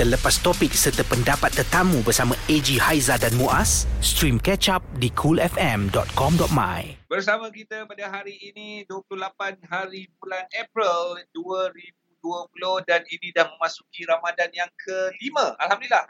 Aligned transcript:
terlepas 0.00 0.40
topik 0.40 0.72
serta 0.72 1.04
pendapat 1.04 1.52
tetamu 1.52 2.00
bersama 2.00 2.32
AG 2.48 2.80
Haiza 2.80 3.20
dan 3.20 3.36
Muaz? 3.36 3.84
Stream 4.00 4.40
catch 4.40 4.72
up 4.72 4.80
di 4.96 5.12
coolfm.com.my. 5.12 7.04
Bersama 7.04 7.52
kita 7.52 7.84
pada 7.84 8.08
hari 8.08 8.32
ini 8.40 8.88
28 8.88 9.60
hari 9.68 10.08
bulan 10.16 10.48
April 10.56 11.20
2020 11.36 12.88
dan 12.88 13.04
ini 13.12 13.28
dah 13.36 13.44
memasuki 13.52 14.08
Ramadan 14.08 14.48
yang 14.56 14.72
kelima. 14.80 15.52
Alhamdulillah. 15.60 16.08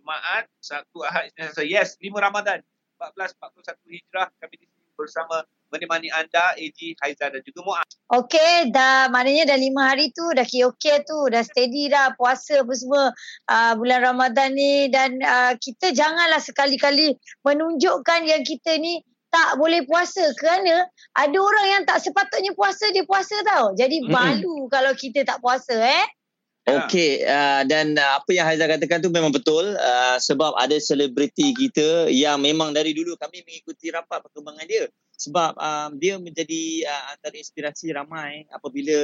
Jumaat, 0.00 0.48
Sabtu, 0.64 1.04
Ahad. 1.04 1.28
Yes, 1.60 2.00
lima 2.00 2.24
Ramadan. 2.24 2.64
1441 2.96 4.00
Hijrah 4.00 4.32
kami 4.40 4.64
di 4.64 4.64
sini 4.64 4.88
bersama 4.96 5.44
menemani 5.76 6.08
anda 6.10 6.56
AG 6.56 6.96
Haizan 7.04 7.36
dan 7.36 7.42
juga 7.44 7.60
Muaz. 7.62 7.88
Okey, 8.08 8.72
dah 8.72 9.12
maknanya 9.12 9.52
dah 9.52 9.58
lima 9.60 9.92
hari 9.92 10.10
tu 10.16 10.24
dah 10.32 10.48
okey 10.48 10.96
tu, 11.04 11.18
dah 11.28 11.44
steady 11.44 11.92
dah 11.92 12.16
puasa 12.16 12.64
apa 12.64 12.72
semua 12.72 13.12
uh, 13.52 13.72
bulan 13.76 14.00
Ramadan 14.00 14.56
ni 14.56 14.88
dan 14.88 15.20
uh, 15.20 15.52
kita 15.60 15.92
janganlah 15.92 16.40
sekali-kali 16.40 17.14
menunjukkan 17.44 18.20
yang 18.24 18.42
kita 18.42 18.80
ni 18.80 19.04
tak 19.28 19.60
boleh 19.60 19.84
puasa 19.84 20.32
kerana 20.40 20.88
ada 21.12 21.36
orang 21.36 21.66
yang 21.68 21.82
tak 21.84 22.00
sepatutnya 22.00 22.56
puasa 22.56 22.88
dia 22.94 23.04
puasa 23.04 23.36
tau. 23.44 23.76
Jadi 23.76 24.08
malu 24.08 24.64
mm-hmm. 24.64 24.72
kalau 24.72 24.92
kita 24.96 25.28
tak 25.28 25.44
puasa 25.44 25.76
eh. 25.76 26.06
Ya. 26.66 26.82
Okey 26.82 27.22
uh, 27.22 27.62
dan 27.62 27.94
uh, 27.94 28.18
apa 28.18 28.26
yang 28.34 28.42
Haizal 28.42 28.66
katakan 28.66 28.98
tu 28.98 29.06
memang 29.06 29.30
betul 29.30 29.78
uh, 29.78 30.18
sebab 30.18 30.50
ada 30.58 30.74
selebriti 30.82 31.54
kita 31.54 32.10
yang 32.10 32.42
memang 32.42 32.74
dari 32.74 32.90
dulu 32.90 33.14
kami 33.14 33.46
mengikuti 33.46 33.86
rapat 33.94 34.18
perkembangan 34.26 34.66
dia 34.66 34.90
sebab 35.16 35.56
um, 35.56 35.90
dia 35.96 36.20
menjadi 36.20 36.84
uh, 36.84 37.04
antara 37.16 37.36
inspirasi 37.40 37.90
ramai 37.92 38.44
apabila 38.52 38.96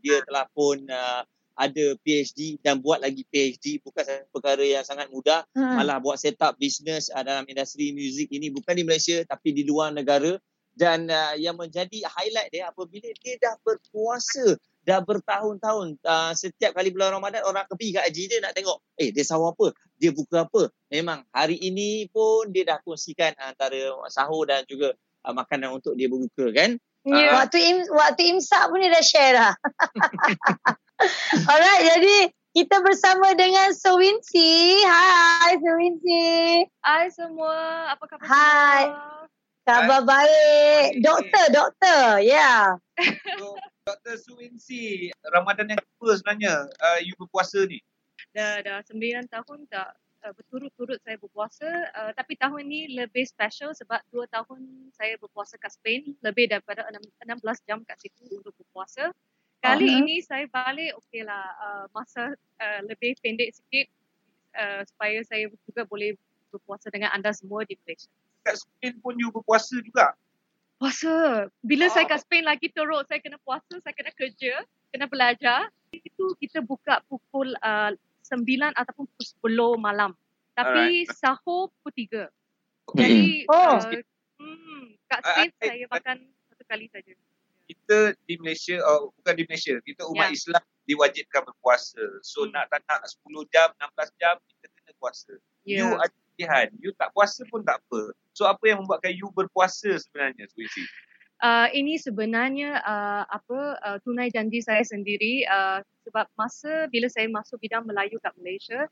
dia 0.00 0.24
telah 0.24 0.48
pun 0.56 0.80
uh, 0.88 1.22
ada 1.58 1.86
PhD 2.06 2.56
dan 2.62 2.78
buat 2.78 3.02
lagi 3.02 3.26
PhD 3.26 3.82
bukan 3.82 4.06
perkara 4.30 4.62
yang 4.62 4.86
sangat 4.86 5.10
mudah. 5.10 5.42
Hmm. 5.52 5.82
malah 5.82 5.98
buat 5.98 6.16
set 6.16 6.38
up 6.38 6.54
bisnes 6.56 7.10
uh, 7.10 7.20
dalam 7.26 7.42
industri 7.50 7.90
muzik 7.90 8.30
ini. 8.30 8.48
Bukan 8.54 8.78
di 8.78 8.86
Malaysia 8.86 9.18
tapi 9.26 9.50
di 9.50 9.66
luar 9.66 9.90
negara. 9.90 10.38
Dan 10.78 11.10
uh, 11.10 11.34
yang 11.34 11.58
menjadi 11.58 12.06
highlight 12.06 12.54
dia 12.54 12.70
apabila 12.70 13.10
dia 13.18 13.34
dah 13.42 13.58
berpuasa 13.66 14.54
dah 14.86 15.02
bertahun-tahun 15.02 15.98
uh, 16.06 16.32
setiap 16.38 16.72
kali 16.72 16.94
bulan 16.94 17.18
Ramadan 17.18 17.42
orang 17.44 17.66
pergi 17.66 17.98
kat 17.98 18.08
haji 18.08 18.22
dia 18.30 18.38
nak 18.40 18.54
tengok 18.54 18.78
eh 18.96 19.10
dia 19.10 19.26
sahur 19.26 19.50
apa? 19.50 19.74
Dia 19.98 20.14
buka 20.14 20.46
apa? 20.46 20.70
Memang 20.94 21.26
hari 21.34 21.58
ini 21.58 22.06
pun 22.14 22.54
dia 22.54 22.62
dah 22.62 22.78
kongsikan 22.86 23.34
antara 23.42 23.90
sahur 24.06 24.46
dan 24.46 24.62
juga 24.70 24.94
uh, 25.28 25.34
makanan 25.36 25.76
untuk 25.76 25.92
dia 25.92 26.08
berbuka 26.08 26.48
kan 26.56 26.80
ya 27.04 27.12
yeah. 27.12 27.30
uh, 27.36 27.44
waktu 27.44 27.58
im 27.60 27.78
waktu 27.92 28.22
imsak 28.32 28.72
pun 28.72 28.80
dia 28.80 28.90
dah 28.96 29.04
share 29.04 29.32
dah 29.36 29.52
alright 31.52 31.84
jadi 31.84 32.16
kita 32.56 32.82
bersama 32.82 33.38
dengan 33.38 33.70
Sowinsi. 33.70 34.82
Hai 34.82 35.62
Sowinsi. 35.62 36.66
Hai 36.82 37.06
semua. 37.06 37.86
Apa 37.94 38.02
khabar 38.10 38.26
Hai. 38.26 38.84
Khabar 39.62 40.02
baik. 40.02 40.98
Doktor, 41.04 41.44
doktor. 41.54 42.18
Ya. 42.18 42.74
Yeah. 42.98 43.54
Dr. 43.88 44.20
Suwinsi, 44.20 45.08
Ramadan 45.32 45.72
yang 45.72 45.80
apa 45.80 46.08
sebenarnya 46.18 46.54
uh, 46.66 46.98
you 47.00 47.16
berpuasa 47.16 47.64
ni? 47.64 47.80
Dah 48.36 48.60
dah 48.60 48.84
9 48.84 49.00
tahun 49.32 49.58
tak 49.70 49.96
uh, 50.24 50.32
berturut-turut 50.34 50.98
saya 51.02 51.16
berpuasa 51.18 51.68
uh, 51.94 52.10
tapi 52.14 52.34
tahun 52.38 52.66
ni 52.66 52.94
lebih 52.94 53.24
special 53.26 53.74
sebab 53.74 54.00
2 54.10 54.26
tahun 54.30 54.60
saya 54.94 55.14
berpuasa 55.18 55.58
kat 55.58 55.74
Spain 55.74 56.14
lebih 56.22 56.50
daripada 56.50 56.86
6, 56.90 56.98
16 57.24 57.68
jam 57.68 57.78
kat 57.84 57.98
situ 58.00 58.26
untuk 58.30 58.54
berpuasa. 58.56 59.12
Kali 59.58 59.90
uh-huh. 59.90 60.00
ini 60.06 60.22
saya 60.22 60.46
balik 60.46 60.94
okeylah 61.02 61.44
uh, 61.58 61.86
masa 61.90 62.34
uh, 62.62 62.80
lebih 62.86 63.18
pendek 63.18 63.50
sikit 63.50 63.86
uh, 64.54 64.86
supaya 64.86 65.18
saya 65.26 65.50
juga 65.66 65.82
boleh 65.82 66.14
berpuasa 66.54 66.88
dengan 66.94 67.10
anda 67.10 67.34
semua 67.34 67.66
di 67.66 67.74
Malaysia. 67.82 68.08
Kat 68.46 68.62
Spain 68.62 69.02
pun 69.02 69.18
you 69.18 69.34
berpuasa 69.34 69.82
juga? 69.82 70.14
puasa. 70.78 71.46
Bila 71.60 71.90
oh. 71.90 71.92
saya 71.92 72.06
kat 72.06 72.22
Spain 72.22 72.46
lagi 72.46 72.70
teruk, 72.70 73.02
saya 73.10 73.18
kena 73.18 73.36
puasa, 73.42 73.82
saya 73.82 73.92
kena 73.92 74.14
kerja, 74.14 74.62
kena 74.94 75.10
belajar. 75.10 75.68
Itu 75.90 76.38
kita 76.38 76.62
buka 76.62 77.02
pukul 77.10 77.52
uh, 77.58 77.92
9 78.28 78.76
ataupun 78.76 79.04
pukul 79.08 79.76
10 79.76 79.80
malam. 79.80 80.10
Tapi 80.52 81.06
Alright. 81.06 81.16
sahur 81.16 81.72
pukul 81.80 81.92
3. 81.96 82.28
Jadi 82.98 83.44
oh. 83.48 83.76
uh, 83.76 83.80
hmm, 84.40 84.82
kat 85.08 85.20
Spain 85.24 85.50
uh, 85.52 85.56
saya 85.60 85.84
makan 85.88 86.16
satu 86.52 86.64
kali 86.68 86.86
saja. 86.88 87.12
Kita 87.68 88.16
di 88.24 88.34
Malaysia, 88.40 88.80
oh, 88.80 89.12
bukan 89.20 89.34
di 89.36 89.44
Malaysia, 89.44 89.76
kita 89.84 90.08
umat 90.08 90.32
yeah. 90.32 90.36
Islam 90.40 90.62
diwajibkan 90.88 91.44
berpuasa. 91.44 92.04
So 92.24 92.48
hmm. 92.48 92.56
nak 92.56 92.72
tak 92.72 92.80
nak 92.88 93.04
10 93.04 93.52
jam, 93.52 93.68
16 93.76 94.20
jam, 94.20 94.34
kita 94.40 94.66
kena 94.72 94.92
puasa. 94.96 95.32
Yeah. 95.68 95.84
You 95.84 95.88
ada 96.00 96.16
pilihan. 96.32 96.68
You 96.80 96.90
tak 96.96 97.12
puasa 97.12 97.44
pun 97.52 97.60
tak 97.60 97.84
apa. 97.84 98.16
So 98.32 98.48
apa 98.48 98.64
yang 98.64 98.86
membuatkan 98.86 99.12
you 99.12 99.28
berpuasa 99.34 100.00
sebenarnya 100.00 100.48
Suisi? 100.54 100.86
Uh, 101.38 101.70
ini 101.70 101.94
sebenarnya 102.02 102.82
uh, 102.82 103.22
apa 103.30 103.58
uh, 103.78 103.98
tunai 104.02 104.26
janji 104.26 104.58
saya 104.58 104.82
sendiri 104.82 105.46
uh, 105.46 105.78
sebab 106.02 106.26
masa 106.34 106.90
bila 106.90 107.06
saya 107.06 107.30
masuk 107.30 107.62
bidang 107.62 107.86
Melayu 107.86 108.18
kat 108.18 108.34
Malaysia 108.42 108.90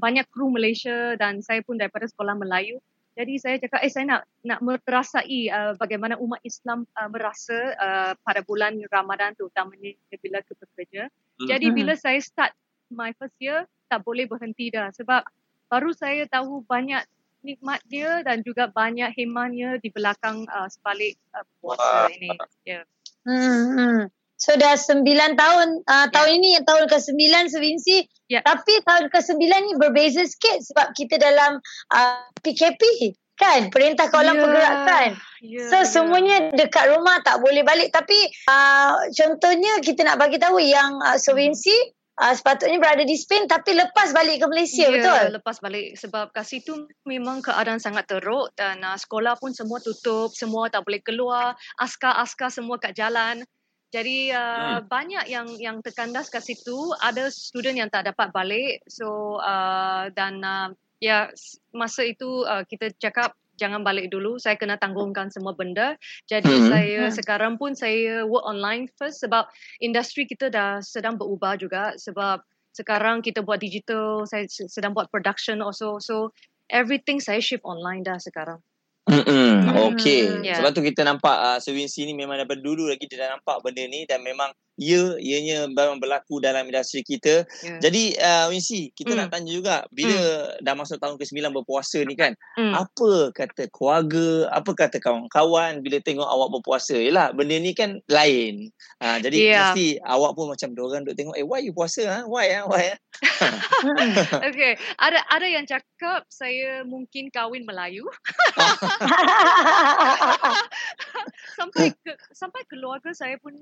banyak 0.00 0.24
kru 0.32 0.48
Malaysia 0.48 1.12
dan 1.20 1.44
saya 1.44 1.60
pun 1.60 1.76
daripada 1.76 2.08
sekolah 2.08 2.34
Melayu. 2.40 2.80
Jadi 3.14 3.38
saya 3.38 3.56
cakap 3.62 3.78
eh 3.86 3.92
saya 3.92 4.04
nak 4.10 4.22
nak 4.42 4.58
merasai 4.58 5.46
uh, 5.46 5.78
bagaimana 5.78 6.18
umat 6.18 6.42
Islam 6.42 6.82
uh, 6.98 7.06
merasa 7.06 7.54
uh, 7.78 8.12
pada 8.26 8.42
bulan 8.42 8.74
Ramadan 8.90 9.38
terutamanya 9.38 9.94
bila 10.18 10.42
kita 10.42 10.66
bekerja 10.66 11.02
mm-hmm. 11.06 11.46
jadi 11.46 11.66
bila 11.70 11.94
saya 11.94 12.18
start 12.18 12.50
my 12.90 13.14
first 13.14 13.38
year 13.38 13.70
tak 13.86 14.02
boleh 14.02 14.26
berhenti 14.26 14.66
dah 14.74 14.90
sebab 14.90 15.22
baru 15.70 15.94
saya 15.94 16.26
tahu 16.26 16.66
banyak 16.66 17.06
nikmat 17.44 17.84
dia 17.86 18.24
dan 18.24 18.40
juga 18.40 18.72
banyak 18.72 19.12
hemannya 19.12 19.78
di 19.78 19.92
belakang 19.92 20.48
uh, 20.48 20.66
sebalik 20.66 21.14
uh, 21.36 21.44
puasa 21.60 22.08
ini. 22.10 22.32
Yeah. 22.64 22.88
Hmm, 23.28 23.64
hmm. 23.76 24.00
So 24.34 24.56
dah 24.58 24.74
sembilan 24.74 25.36
tahun, 25.38 25.68
uh, 25.86 25.92
yeah. 25.92 26.06
tahun 26.10 26.30
ini 26.42 26.50
tahun 26.64 26.84
ke 26.90 26.96
sembilan 26.98 27.44
Sevinci. 27.52 28.02
Yeah. 28.32 28.42
Tapi 28.42 28.82
tahun 28.82 29.12
ke 29.12 29.20
sembilan 29.20 29.60
ni 29.68 29.72
berbeza 29.76 30.24
sikit 30.24 30.64
sebab 30.64 30.96
kita 30.96 31.20
dalam 31.20 31.60
uh, 31.92 32.24
PKP 32.40 33.14
kan 33.34 33.66
perintah 33.70 34.06
kawalan 34.06 34.38
yeah. 34.38 34.42
pergerakan 34.46 35.08
yeah, 35.42 35.66
so 35.66 35.76
yeah. 35.82 35.86
semuanya 35.86 36.36
dekat 36.54 36.86
rumah 36.94 37.18
tak 37.26 37.42
boleh 37.42 37.66
balik 37.66 37.90
tapi 37.90 38.14
uh, 38.46 39.10
contohnya 39.10 39.82
kita 39.82 40.06
nak 40.06 40.22
bagi 40.22 40.38
tahu 40.38 40.62
yang 40.62 41.02
uh, 41.02 41.18
Sovinsi 41.18 41.74
uh, 42.20 42.34
sepatutnya 42.34 42.78
berada 42.78 43.02
di 43.02 43.16
Spain 43.18 43.50
tapi 43.50 43.74
lepas 43.74 44.14
balik 44.14 44.42
ke 44.42 44.46
Malaysia 44.46 44.86
yeah, 44.86 44.94
betul? 44.94 45.40
lepas 45.40 45.56
balik 45.58 45.98
sebab 45.98 46.30
kat 46.30 46.46
situ 46.46 46.86
memang 47.06 47.42
keadaan 47.42 47.82
sangat 47.82 48.06
teruk 48.06 48.54
dan 48.54 48.82
uh, 48.82 48.98
sekolah 48.98 49.38
pun 49.38 49.50
semua 49.50 49.82
tutup, 49.82 50.30
semua 50.34 50.70
tak 50.70 50.86
boleh 50.86 51.02
keluar, 51.02 51.58
askar-askar 51.78 52.50
semua 52.50 52.78
kat 52.78 52.94
jalan. 52.94 53.42
Jadi 53.94 54.34
uh, 54.34 54.82
hmm. 54.82 54.90
banyak 54.90 55.24
yang 55.30 55.46
yang 55.62 55.76
terkandas 55.78 56.26
kat 56.26 56.42
situ, 56.42 56.90
ada 56.98 57.30
student 57.30 57.78
yang 57.78 57.90
tak 57.90 58.10
dapat 58.10 58.34
balik. 58.34 58.82
So 58.90 59.38
uh, 59.38 60.10
dan 60.10 60.42
uh, 60.42 60.74
ya 60.98 61.30
masa 61.70 62.02
itu 62.02 62.42
uh, 62.42 62.66
kita 62.66 62.90
cakap 62.98 63.38
jangan 63.56 63.86
balik 63.86 64.10
dulu 64.10 64.36
saya 64.36 64.58
kena 64.58 64.78
tanggungkan 64.78 65.30
semua 65.30 65.54
benda 65.54 65.94
jadi 66.26 66.46
mm-hmm. 66.46 66.70
saya 66.70 67.02
mm. 67.08 67.14
sekarang 67.14 67.54
pun 67.56 67.72
saya 67.74 68.26
work 68.26 68.44
online 68.46 68.90
first 68.98 69.22
sebab 69.22 69.46
industri 69.78 70.26
kita 70.26 70.50
dah 70.50 70.82
sedang 70.82 71.14
berubah 71.14 71.58
juga 71.58 71.94
sebab 71.96 72.42
sekarang 72.74 73.22
kita 73.22 73.40
buat 73.46 73.62
digital 73.62 74.26
saya 74.26 74.50
sedang 74.50 74.92
buat 74.92 75.06
production 75.08 75.62
also 75.62 76.02
so 76.02 76.34
everything 76.70 77.22
saya 77.22 77.38
shift 77.38 77.62
online 77.62 78.02
dah 78.02 78.18
sekarang 78.18 78.58
Mm-mm. 79.04 79.68
Okay. 79.92 80.32
Yeah. 80.40 80.56
Sebab 80.56 80.70
tu 80.72 80.80
kita 80.80 81.04
nampak 81.04 81.36
uh, 81.36 81.58
Sewinsi 81.60 82.08
ni 82.08 82.16
memang 82.16 82.40
daripada 82.40 82.64
dulu 82.64 82.88
lagi 82.88 83.04
dia 83.04 83.28
dah 83.28 83.36
nampak 83.36 83.60
benda 83.60 83.84
ni 83.84 84.08
dan 84.08 84.24
memang 84.24 84.48
ya 84.74 85.14
ianya 85.22 85.70
memang 85.70 86.02
berlaku 86.02 86.42
dalam 86.42 86.66
industri 86.66 87.06
kita. 87.06 87.46
Yeah. 87.62 87.78
Jadi 87.78 88.18
uh, 88.18 88.50
Winsi, 88.50 88.90
kita 88.94 89.14
mm. 89.14 89.18
nak 89.18 89.28
tanya 89.30 89.50
juga 89.54 89.74
bila 89.94 90.18
mm. 90.58 90.66
dah 90.66 90.74
masuk 90.74 90.98
tahun 90.98 91.16
ke-9 91.20 91.38
berpuasa 91.54 91.98
ni 92.02 92.14
kan, 92.18 92.34
mm. 92.58 92.74
apa 92.74 93.30
kata 93.30 93.70
keluarga, 93.70 94.50
apa 94.50 94.70
kata 94.74 94.98
kawan-kawan 94.98 95.80
bila 95.80 95.98
tengok 96.02 96.26
awak 96.26 96.48
berpuasa? 96.58 96.98
Yalah, 96.98 97.30
benda 97.30 97.56
ni 97.58 97.72
kan 97.72 98.02
lain. 98.10 98.70
Uh, 98.98 99.18
jadi 99.22 99.36
yeah. 99.38 99.70
mesti 99.70 100.02
awak 100.02 100.34
pun 100.34 100.50
macam 100.50 100.74
orang 100.74 101.06
duk 101.06 101.16
tengok, 101.16 101.36
"Eh, 101.38 101.46
why 101.46 101.62
you 101.62 101.72
puasa 101.72 102.02
ah? 102.10 102.22
Ha? 102.22 102.28
Why 102.28 102.46
ah? 102.58 102.64
Why 102.66 102.84
ah?" 102.94 102.98
okay, 104.50 104.74
ada 104.98 105.22
ada 105.30 105.46
yang 105.46 105.64
cakap 105.64 106.26
saya 106.26 106.82
mungkin 106.82 107.30
kahwin 107.30 107.62
Melayu. 107.62 108.04
sampai 111.58 111.94
ke, 111.94 112.12
sampai 112.34 112.62
keluarga 112.66 113.10
saya 113.14 113.38
pun 113.38 113.54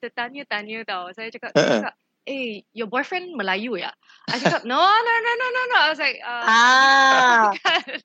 tertanya-tanya 0.00 0.82
tau. 0.88 1.12
Saya 1.12 1.28
cakap, 1.30 1.52
uh-uh. 1.54 1.84
cakap, 1.84 1.94
eh, 2.26 2.64
your 2.72 2.88
boyfriend 2.88 3.36
Melayu 3.36 3.76
ya? 3.76 3.92
I 4.28 4.40
cakap, 4.40 4.64
no, 4.64 4.80
no, 4.80 5.14
no, 5.20 5.32
no, 5.36 5.46
no, 5.52 5.62
no. 5.70 5.76
I 5.76 5.88
was 5.92 6.00
like, 6.00 6.18
uh, 6.24 6.44
ah. 6.48 7.52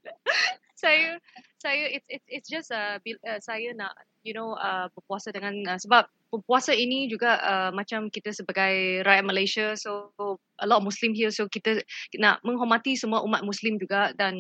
saya, 0.84 1.18
saya, 1.58 1.84
it's, 2.00 2.08
it's, 2.08 2.28
it's 2.28 2.50
just, 2.52 2.70
uh, 2.72 3.00
uh, 3.02 3.40
saya 3.40 3.72
nak, 3.74 3.96
you 4.26 4.34
know, 4.34 4.58
uh, 4.58 4.90
berpuasa 4.92 5.30
dengan, 5.30 5.54
uh, 5.70 5.78
sebab 5.78 6.10
puasa 6.44 6.76
ini 6.76 7.08
juga 7.08 7.40
uh, 7.40 7.72
macam 7.72 8.12
kita 8.12 8.36
sebagai 8.36 9.06
rakyat 9.08 9.24
Malaysia 9.24 9.66
so 9.80 10.12
a 10.60 10.66
lot 10.68 10.84
of 10.84 10.88
Muslim 10.88 11.16
here 11.16 11.32
so 11.32 11.48
kita 11.48 11.80
nak 12.20 12.44
menghormati 12.44 13.00
semua 13.00 13.24
umat 13.24 13.46
Muslim 13.46 13.80
juga 13.80 14.12
dan 14.20 14.36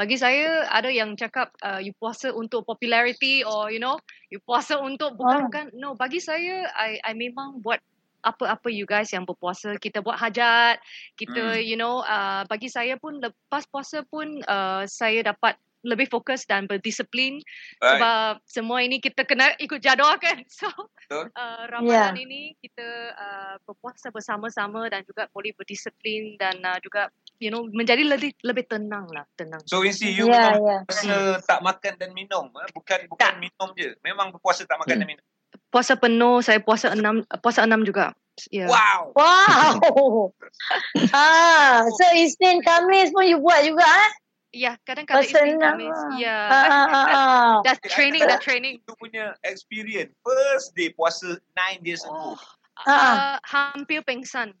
bagi 0.00 0.16
saya 0.16 0.64
ada 0.72 0.88
yang 0.88 1.18
cakap 1.18 1.52
uh, 1.60 1.82
you 1.82 1.92
puasa 2.00 2.32
untuk 2.32 2.64
popularity 2.64 3.44
or 3.44 3.68
you 3.68 3.82
know 3.82 3.98
you 4.32 4.40
puasa 4.40 4.80
untuk 4.80 5.18
bukan 5.18 5.36
oh. 5.36 5.44
bukan 5.50 5.66
no 5.76 5.90
bagi 5.98 6.22
saya 6.22 6.70
I 6.72 7.02
I 7.04 7.12
memang 7.12 7.60
buat 7.60 7.82
apa-apa 8.24 8.72
you 8.72 8.88
guys 8.88 9.12
yang 9.12 9.28
berpuasa 9.28 9.76
kita 9.76 10.00
buat 10.00 10.16
hajat 10.16 10.80
kita 11.20 11.60
hmm. 11.60 11.64
you 11.64 11.76
know 11.76 12.00
uh, 12.08 12.48
bagi 12.48 12.72
saya 12.72 12.96
pun 12.96 13.20
lepas 13.20 13.68
puasa 13.68 14.00
pun 14.08 14.40
uh, 14.48 14.88
saya 14.88 15.20
dapat 15.20 15.60
lebih 15.84 16.08
fokus 16.08 16.48
dan 16.48 16.64
berdisiplin 16.64 17.38
right. 17.78 18.00
sebab 18.00 18.32
semua 18.48 18.80
ini 18.80 18.98
kita 18.98 19.22
kena 19.28 19.52
ikut 19.60 19.78
jadual 19.84 20.16
kan 20.18 20.40
so 20.58 20.66
uh, 21.12 21.62
Ramadan 21.68 22.16
yeah. 22.16 22.24
ini 22.24 22.56
kita 22.58 22.88
uh, 23.14 23.54
berpuasa 23.68 24.08
bersama-sama 24.10 24.88
dan 24.88 25.04
juga 25.04 25.28
boleh 25.30 25.52
berdisiplin 25.54 26.40
dan 26.40 26.56
uh, 26.64 26.80
juga 26.80 27.12
you 27.38 27.52
know 27.52 27.68
menjadi 27.70 28.02
lebih 28.02 28.32
lebih 28.42 28.64
tenang 28.66 29.06
lah 29.12 29.28
tenang 29.36 29.60
so 29.68 29.84
Wincy 29.84 30.10
you 30.10 30.26
yeah, 30.26 30.56
memang 30.56 30.60
yeah. 30.64 30.80
puasa 30.88 31.14
tak 31.44 31.60
makan 31.60 31.92
dan 32.00 32.10
minum 32.16 32.48
eh? 32.64 32.68
bukan 32.72 33.00
bukan 33.12 33.32
tak. 33.36 33.38
minum 33.38 33.68
je 33.76 33.92
memang 34.00 34.32
berpuasa 34.32 34.64
tak 34.64 34.80
makan 34.80 34.96
hmm. 34.96 35.02
dan 35.04 35.08
minum 35.14 35.24
puasa 35.70 35.94
penuh 35.94 36.42
saya 36.42 36.58
puasa 36.58 36.90
enam 36.90 37.22
puasa 37.38 37.62
enam 37.62 37.84
juga 37.86 38.16
Yeah. 38.50 38.66
Wow. 38.66 39.14
Wow. 39.14 40.34
ah, 41.14 41.86
so 41.86 42.04
Isnin 42.18 42.62
Kamis 42.66 43.14
pun 43.14 43.30
you 43.30 43.38
buat 43.38 43.62
juga 43.62 43.86
eh? 43.86 44.10
Ya, 44.54 44.78
kadang-kadang 44.86 45.26
Isnin 45.26 45.58
Kamis. 45.58 45.98
Ya. 46.14 46.38
Ah, 46.46 46.54
ah, 46.54 46.86
ah, 46.86 47.06
ah. 47.10 47.52
That's 47.66 47.82
training, 47.90 48.22
that 48.30 48.38
training. 48.38 48.78
Tu 48.86 48.94
punya 49.02 49.34
experience. 49.42 50.14
First 50.22 50.78
day 50.78 50.94
puasa 50.94 51.42
9 51.58 51.82
days 51.82 52.06
ago. 52.06 52.38
Oh. 52.38 52.86
Uh, 52.86 53.38
hampir 53.42 53.98
pengsan. 54.06 54.54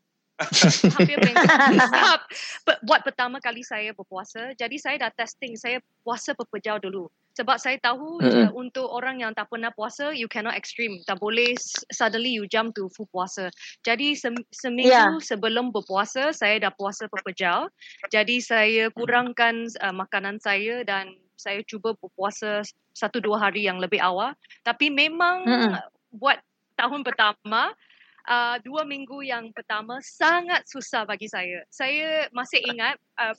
hampir 0.98 1.14
pengsan. 1.22 1.78
Buat 2.90 3.06
pertama 3.06 3.38
kali 3.38 3.62
saya 3.62 3.94
berpuasa. 3.94 4.50
Jadi 4.58 4.82
saya 4.82 4.98
dah 5.06 5.14
testing. 5.14 5.54
Saya 5.54 5.78
puasa 6.02 6.34
berpejau 6.34 6.82
dulu 6.82 7.06
sebab 7.34 7.58
saya 7.58 7.76
tahu 7.82 8.22
mm-hmm. 8.22 8.48
uh, 8.48 8.50
untuk 8.54 8.86
orang 8.86 9.20
yang 9.20 9.34
tak 9.34 9.50
pernah 9.50 9.74
puasa 9.74 10.14
you 10.14 10.30
cannot 10.30 10.54
extreme 10.54 11.02
tak 11.04 11.18
boleh 11.18 11.52
suddenly 11.90 12.30
you 12.30 12.46
jump 12.46 12.72
to 12.72 12.86
full 12.94 13.10
puasa 13.10 13.50
jadi 13.82 14.14
sem- 14.14 14.48
seminggu 14.54 14.90
yeah. 14.90 15.18
sebelum 15.20 15.74
berpuasa 15.74 16.30
saya 16.30 16.62
dah 16.62 16.72
puasa 16.72 17.10
pepejal 17.10 17.68
jadi 18.14 18.36
saya 18.38 18.84
kurangkan 18.94 19.66
uh, 19.82 19.94
makanan 19.94 20.38
saya 20.38 20.86
dan 20.86 21.10
saya 21.34 21.60
cuba 21.66 21.98
berpuasa 21.98 22.62
satu 22.94 23.18
dua 23.18 23.42
hari 23.42 23.66
yang 23.66 23.82
lebih 23.82 23.98
awal 23.98 24.32
tapi 24.62 24.88
memang 24.88 25.44
mm-hmm. 25.44 25.74
buat 26.14 26.38
tahun 26.78 27.02
pertama 27.02 27.74
uh, 28.30 28.56
dua 28.62 28.86
minggu 28.86 29.26
yang 29.26 29.50
pertama 29.50 29.98
sangat 30.00 30.62
susah 30.70 31.02
bagi 31.02 31.26
saya 31.26 31.66
saya 31.68 32.30
masih 32.30 32.62
ingat 32.62 32.94
uh, 33.18 33.34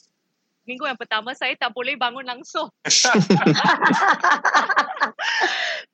minggu 0.66 0.86
yang 0.86 1.00
pertama 1.00 1.32
saya 1.38 1.54
tak 1.56 1.72
boleh 1.72 1.96
bangun 1.96 2.26
langsung. 2.26 2.68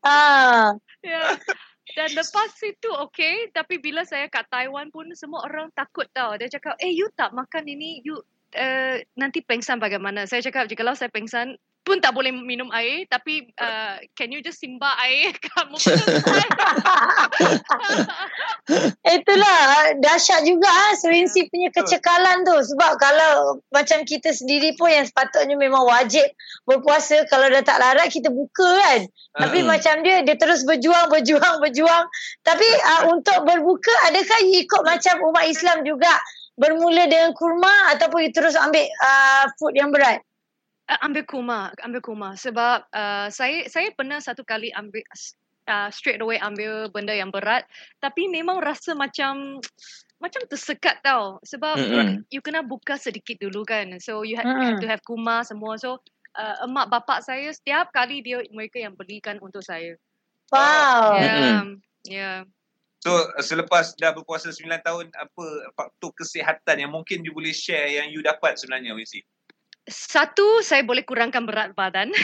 ah. 0.07 0.73
Ya. 1.03 1.23
Dan 1.91 2.09
lepas 2.15 2.51
itu 2.63 2.89
okay. 3.03 3.51
Tapi 3.51 3.77
bila 3.83 4.07
saya 4.07 4.31
kat 4.31 4.47
Taiwan 4.47 4.89
pun 4.89 5.11
semua 5.13 5.43
orang 5.43 5.67
takut 5.75 6.07
tau. 6.15 6.35
Dia 6.39 6.47
cakap, 6.47 6.79
eh 6.79 6.91
you 6.91 7.11
tak 7.13 7.35
makan 7.35 7.67
ini, 7.67 7.99
you 8.01 8.17
uh, 8.55 8.95
nanti 9.19 9.43
pengsan 9.43 9.79
bagaimana? 9.79 10.23
Saya 10.27 10.39
cakap, 10.43 10.71
jika 10.71 10.87
saya 10.95 11.11
pengsan, 11.11 11.59
pun 11.81 11.97
tak 11.97 12.13
boleh 12.13 12.29
minum 12.29 12.69
air 12.77 13.09
tapi 13.09 13.49
uh, 13.57 13.97
can 14.13 14.29
you 14.29 14.45
just 14.45 14.61
simba 14.61 14.93
air 15.01 15.33
kat 15.43 15.65
muka 15.65 15.97
saya? 15.97 16.47
Itulah 19.17 19.59
dahsyat 19.97 20.45
juga 20.45 20.69
ah 20.69 20.93
Serinsi 20.93 21.49
punya 21.49 21.73
kecekalan 21.73 22.45
tu. 22.45 22.53
Sebab 22.53 23.01
kalau 23.01 23.57
macam 23.73 24.05
kita 24.05 24.29
sendiri 24.29 24.77
pun 24.77 24.93
yang 24.93 25.09
sepatutnya 25.09 25.57
memang 25.57 25.81
wajib 25.83 26.23
berpuasa 26.69 27.25
kalau 27.27 27.49
dah 27.49 27.65
tak 27.65 27.81
larat 27.81 28.07
kita 28.13 28.29
buka 28.29 28.69
kan. 28.85 29.01
Tapi 29.41 29.65
uh-huh. 29.65 29.71
macam 29.73 30.05
dia 30.05 30.21
dia 30.21 30.37
terus 30.37 30.61
berjuang 30.63 31.09
berjuang 31.09 31.59
berjuang. 31.65 32.05
Tapi 32.45 32.67
uh, 32.77 33.03
untuk 33.09 33.41
berbuka 33.41 33.93
adakah 34.13 34.39
ikut 34.45 34.81
macam 34.85 35.15
umat 35.33 35.45
Islam 35.49 35.81
juga? 35.81 36.13
Bermula 36.61 37.09
dengan 37.09 37.33
kurma 37.33 37.95
ataupun 37.95 38.29
terus 38.29 38.53
ambil 38.53 38.85
uh, 38.85 39.49
food 39.57 39.73
yang 39.73 39.89
berat 39.89 40.21
ambil 40.99 41.23
kuma 41.23 41.71
ambil 41.79 42.01
kuma 42.03 42.29
sebab 42.35 42.83
uh, 42.91 43.31
saya 43.31 43.67
saya 43.71 43.95
pernah 43.95 44.19
satu 44.19 44.43
kali 44.43 44.73
ambil 44.75 45.05
uh, 45.71 45.87
straight 45.87 46.19
away 46.19 46.35
ambil 46.43 46.91
benda 46.91 47.15
yang 47.15 47.31
berat 47.31 47.63
tapi 48.03 48.27
memang 48.27 48.59
rasa 48.59 48.91
macam 48.91 49.59
macam 50.23 50.41
tersekat 50.45 51.01
tau 51.01 51.41
sebab 51.41 51.81
mm-hmm. 51.81 52.29
you 52.29 52.45
kena 52.45 52.61
buka 52.61 52.93
sedikit 52.99 53.41
dulu 53.41 53.65
kan 53.65 53.97
so 53.97 54.21
you 54.21 54.37
have, 54.37 54.45
mm. 54.45 54.53
you 54.53 54.65
have 54.69 54.81
to 54.83 54.89
have 54.89 55.01
kuma 55.01 55.41
semua 55.41 55.81
so 55.81 55.97
uh, 56.37 56.55
emak 56.61 56.93
bapak 56.93 57.25
saya 57.25 57.49
setiap 57.49 57.89
kali 57.89 58.21
dia 58.21 58.37
mereka 58.53 58.77
yang 58.77 58.93
belikan 58.93 59.41
untuk 59.41 59.65
saya 59.65 59.97
wow 60.53 61.17
yeah 61.17 61.37
mm-hmm. 61.39 61.69
yeah 62.05 62.45
So 63.01 63.33
selepas 63.41 63.97
dah 63.97 64.13
berpuasa 64.13 64.53
9 64.53 64.61
tahun 64.85 65.09
apa 65.17 65.45
faktor 65.73 66.13
kesihatan 66.13 66.85
yang 66.85 66.93
mungkin 66.93 67.25
you 67.25 67.33
boleh 67.33 67.49
share 67.49 67.89
yang 67.89 68.13
you 68.13 68.21
dapat 68.21 68.61
sebenarnya 68.61 68.93
Wincy? 68.93 69.25
Satu, 69.91 70.63
saya 70.63 70.87
boleh 70.87 71.03
kurangkan 71.03 71.43
berat 71.43 71.75
badan. 71.75 72.09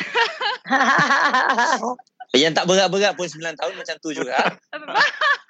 Yang 2.35 2.53
tak 2.59 2.65
berat-berat 2.67 3.13
pun 3.15 3.27
9 3.27 3.59
tahun 3.59 3.73
macam 3.75 3.95
tu 3.99 4.15
juga. 4.15 4.35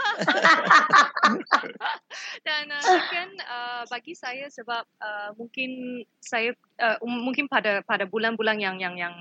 Dan 2.48 2.72
uh, 2.72 2.82
second, 2.82 3.32
uh, 3.46 3.84
bagi 3.92 4.14
saya 4.16 4.48
sebab 4.50 4.84
uh, 5.04 5.30
mungkin 5.36 6.02
saya 6.24 6.56
uh, 6.82 6.98
um, 7.04 7.28
mungkin 7.28 7.46
pada 7.52 7.84
pada 7.84 8.08
bulan-bulan 8.08 8.58
yang 8.58 8.80
yang 8.80 8.96
yang 8.98 9.14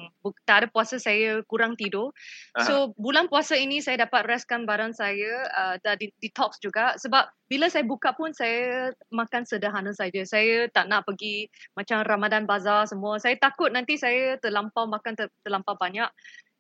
tak 0.47 0.65
ada 0.65 0.67
puasa 0.71 0.97
saya 0.97 1.43
kurang 1.51 1.77
tidur. 1.77 2.13
Uh-huh. 2.57 2.65
So 2.65 2.75
bulan 2.97 3.29
puasa 3.29 3.59
ini 3.59 3.83
saya 3.83 4.07
dapat 4.07 4.27
restkan 4.31 4.65
badan 4.65 4.95
saya 4.95 5.45
uh, 5.53 5.77
dan 5.83 5.99
detox 6.23 6.59
juga 6.63 6.95
sebab 6.97 7.29
bila 7.47 7.71
saya 7.71 7.87
buka 7.87 8.11
pun 8.15 8.35
saya 8.35 8.91
makan 9.15 9.47
sederhana 9.47 9.95
saja. 9.95 10.23
Saya 10.27 10.67
tak 10.71 10.91
nak 10.91 11.07
pergi 11.07 11.47
macam 11.79 12.03
Ramadan 12.03 12.47
bazar 12.47 12.91
semua. 12.91 13.23
Saya 13.23 13.39
takut 13.39 13.71
nanti 13.71 13.95
saya 13.99 14.35
terlampau 14.43 14.87
makan 14.91 15.15
ter, 15.15 15.29
terlampau 15.47 15.79
banyak. 15.79 16.11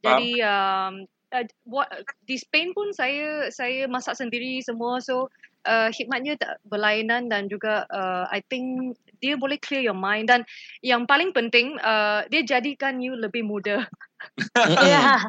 Jadi 0.05 0.39
um, 0.45 1.03
uh, 1.35 1.47
buat 1.67 1.89
di 2.29 2.37
Spain 2.39 2.77
pun 2.77 2.93
saya 2.95 3.51
saya 3.51 3.89
masak 3.91 4.19
sendiri 4.19 4.61
semua 4.63 5.03
so 5.03 5.27
uh, 5.67 5.89
hikmatnya 5.91 6.39
tak 6.39 6.63
berlainan 6.67 7.27
dan 7.29 7.51
juga 7.51 7.85
uh, 7.91 8.25
I 8.31 8.41
think 8.47 8.97
dia 9.19 9.35
boleh 9.35 9.59
clear 9.59 9.83
your 9.83 9.99
mind 9.99 10.31
dan 10.31 10.47
yang 10.81 11.05
paling 11.05 11.35
penting 11.35 11.75
uh, 11.83 12.23
dia 12.31 12.47
jadikan 12.47 13.03
you 13.03 13.19
lebih 13.19 13.43
muda. 13.43 13.85
yeah. 14.87 15.21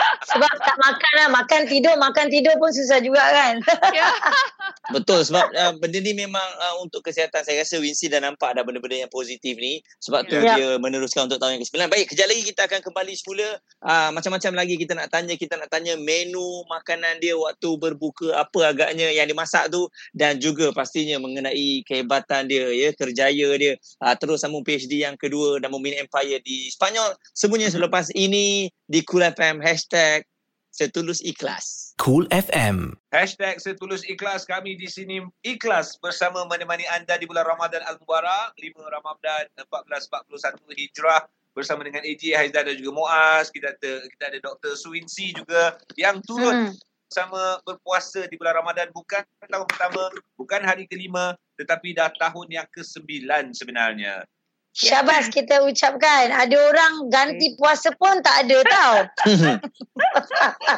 Sebab 0.00 0.52
tak 0.62 0.78
makan 0.78 1.12
lah. 1.18 1.28
Makan 1.34 1.62
tidur, 1.66 1.94
makan 1.98 2.30
tidur 2.30 2.54
pun 2.62 2.70
susah 2.70 3.02
juga 3.02 3.20
kan. 3.20 3.54
Ya. 3.90 4.06
Betul 4.90 5.22
sebab 5.22 5.46
uh, 5.54 5.72
benda 5.78 5.98
ni 6.02 6.12
memang 6.12 6.42
uh, 6.58 6.82
untuk 6.82 7.06
kesihatan. 7.06 7.46
Saya 7.46 7.62
rasa 7.62 7.78
Wincy 7.78 8.10
dah 8.10 8.18
nampak 8.18 8.54
ada 8.54 8.66
benda-benda 8.66 9.06
yang 9.06 9.12
positif 9.12 9.54
ni. 9.56 9.80
Sebab 10.02 10.26
tu 10.26 10.36
yeah. 10.38 10.56
dia 10.58 10.68
meneruskan 10.82 11.30
untuk 11.30 11.38
tahun 11.38 11.58
yang 11.58 11.62
ke-9. 11.64 11.78
Baik, 11.86 12.06
kejap 12.10 12.26
lagi 12.26 12.42
kita 12.42 12.60
akan 12.66 12.80
kembali 12.82 13.12
semula. 13.14 13.48
Uh, 13.80 14.10
macam-macam 14.10 14.52
lagi 14.58 14.74
kita 14.76 14.92
nak 14.98 15.08
tanya. 15.08 15.34
Kita 15.38 15.54
nak 15.56 15.70
tanya 15.70 15.94
menu 15.94 16.66
makanan 16.66 17.22
dia 17.22 17.38
waktu 17.38 17.70
berbuka. 17.78 18.34
Apa 18.34 18.74
agaknya 18.74 19.14
yang 19.14 19.30
dimasak 19.30 19.70
tu. 19.70 19.86
Dan 20.10 20.42
juga 20.42 20.74
pastinya 20.74 21.22
mengenai 21.22 21.86
kehebatan 21.86 22.50
dia. 22.50 22.68
ya 22.74 22.90
Kerjaya 22.92 23.48
dia. 23.56 23.72
Uh, 24.02 24.14
terus 24.18 24.42
sambung 24.42 24.66
PhD 24.66 25.06
yang 25.06 25.14
kedua 25.14 25.62
dan 25.62 25.70
Mumin 25.70 25.94
Empire 26.02 26.42
di 26.42 26.68
Spanyol. 26.72 27.14
Semuanya 27.32 27.70
selepas 27.70 28.10
ini 28.18 28.66
di 28.90 29.00
Cool 29.06 29.22
FM. 29.22 29.62
Hashtag 29.62 30.26
Setulus 30.70 31.18
Ikhlas. 31.20 31.92
Cool 31.98 32.30
FM. 32.30 32.94
Hashtag 33.10 33.58
Setulus 33.58 34.06
Ikhlas. 34.06 34.46
Kami 34.46 34.78
di 34.78 34.86
sini 34.86 35.18
ikhlas 35.42 35.98
bersama 35.98 36.46
menemani 36.46 36.86
anda 36.88 37.18
di 37.18 37.26
bulan 37.26 37.44
Ramadan 37.44 37.82
Al-Mubarak. 37.90 38.54
5 38.54 38.78
Ramadan 38.78 39.44
1441 39.58 40.78
Hijrah. 40.78 41.26
Bersama 41.50 41.82
dengan 41.82 42.06
AJ 42.06 42.38
Haizdan 42.38 42.70
dan 42.70 42.78
juga 42.78 42.92
Muaz. 42.94 43.50
Kita 43.50 43.74
ada, 43.74 43.92
kita 44.06 44.24
ada 44.30 44.38
Dr. 44.38 44.78
Suwinsi 44.78 45.34
juga 45.34 45.74
yang 45.98 46.22
turut 46.22 46.70
hmm. 46.70 46.72
sama 47.10 47.58
berpuasa 47.66 48.30
di 48.30 48.38
bulan 48.38 48.62
Ramadan. 48.62 48.94
Bukan 48.94 49.26
tahun 49.50 49.66
pertama, 49.66 50.08
bukan 50.38 50.62
hari 50.62 50.86
kelima. 50.86 51.34
Tetapi 51.58 51.98
dah 51.98 52.14
tahun 52.14 52.46
yang 52.62 52.68
ke-9 52.70 53.26
sebenarnya. 53.58 54.22
Syabas 54.70 55.26
kita 55.34 55.66
ucapkan. 55.66 56.30
Ada 56.30 56.56
orang 56.56 57.10
ganti 57.10 57.58
puasa 57.58 57.90
pun 57.98 58.22
tak 58.22 58.46
ada 58.46 58.58
tau. 58.62 58.94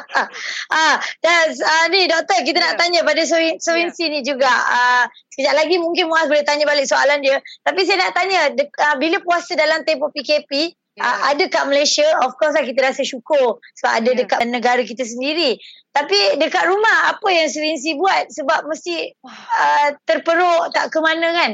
ah, 0.77 0.95
dan 1.21 1.53
uh, 1.53 1.85
ni 1.93 2.09
doktor 2.09 2.41
kita 2.41 2.57
nak 2.57 2.75
ya. 2.75 2.79
tanya 2.81 2.99
pada 3.05 3.21
Sowin 3.23 3.61
yeah. 3.61 4.09
ni 4.09 4.19
juga. 4.25 4.49
Uh, 4.49 5.03
sekejap 5.29 5.53
lagi 5.53 5.77
mungkin 5.77 6.09
Muaz 6.09 6.25
boleh 6.25 6.41
tanya 6.41 6.65
balik 6.65 6.89
soalan 6.89 7.21
dia. 7.21 7.37
Tapi 7.61 7.85
saya 7.85 8.09
nak 8.09 8.13
tanya 8.17 8.49
uh, 8.57 8.95
bila 8.97 9.21
puasa 9.21 9.53
dalam 9.53 9.85
tempoh 9.85 10.09
PKP 10.09 10.73
Yeah. 10.93 11.09
Uh, 11.09 11.33
ada 11.33 11.43
kat 11.49 11.65
Malaysia, 11.65 12.05
of 12.21 12.37
course 12.37 12.53
lah 12.53 12.61
kita 12.61 12.85
rasa 12.85 13.01
syukur 13.01 13.57
sebab 13.81 13.91
ada 13.97 14.09
yeah. 14.13 14.17
dekat 14.25 14.45
negara 14.45 14.81
kita 14.85 15.01
sendiri. 15.01 15.57
Tapi 15.89 16.37
dekat 16.37 16.69
rumah, 16.69 17.17
apa 17.17 17.27
yang 17.33 17.49
Selinsi 17.49 17.97
buat? 17.97 18.29
Sebab 18.29 18.69
mesti 18.69 19.09
uh, 19.25 19.89
terperuk 20.05 20.69
tak 20.69 20.93
ke 20.93 21.01
mana 21.01 21.33
kan? 21.33 21.51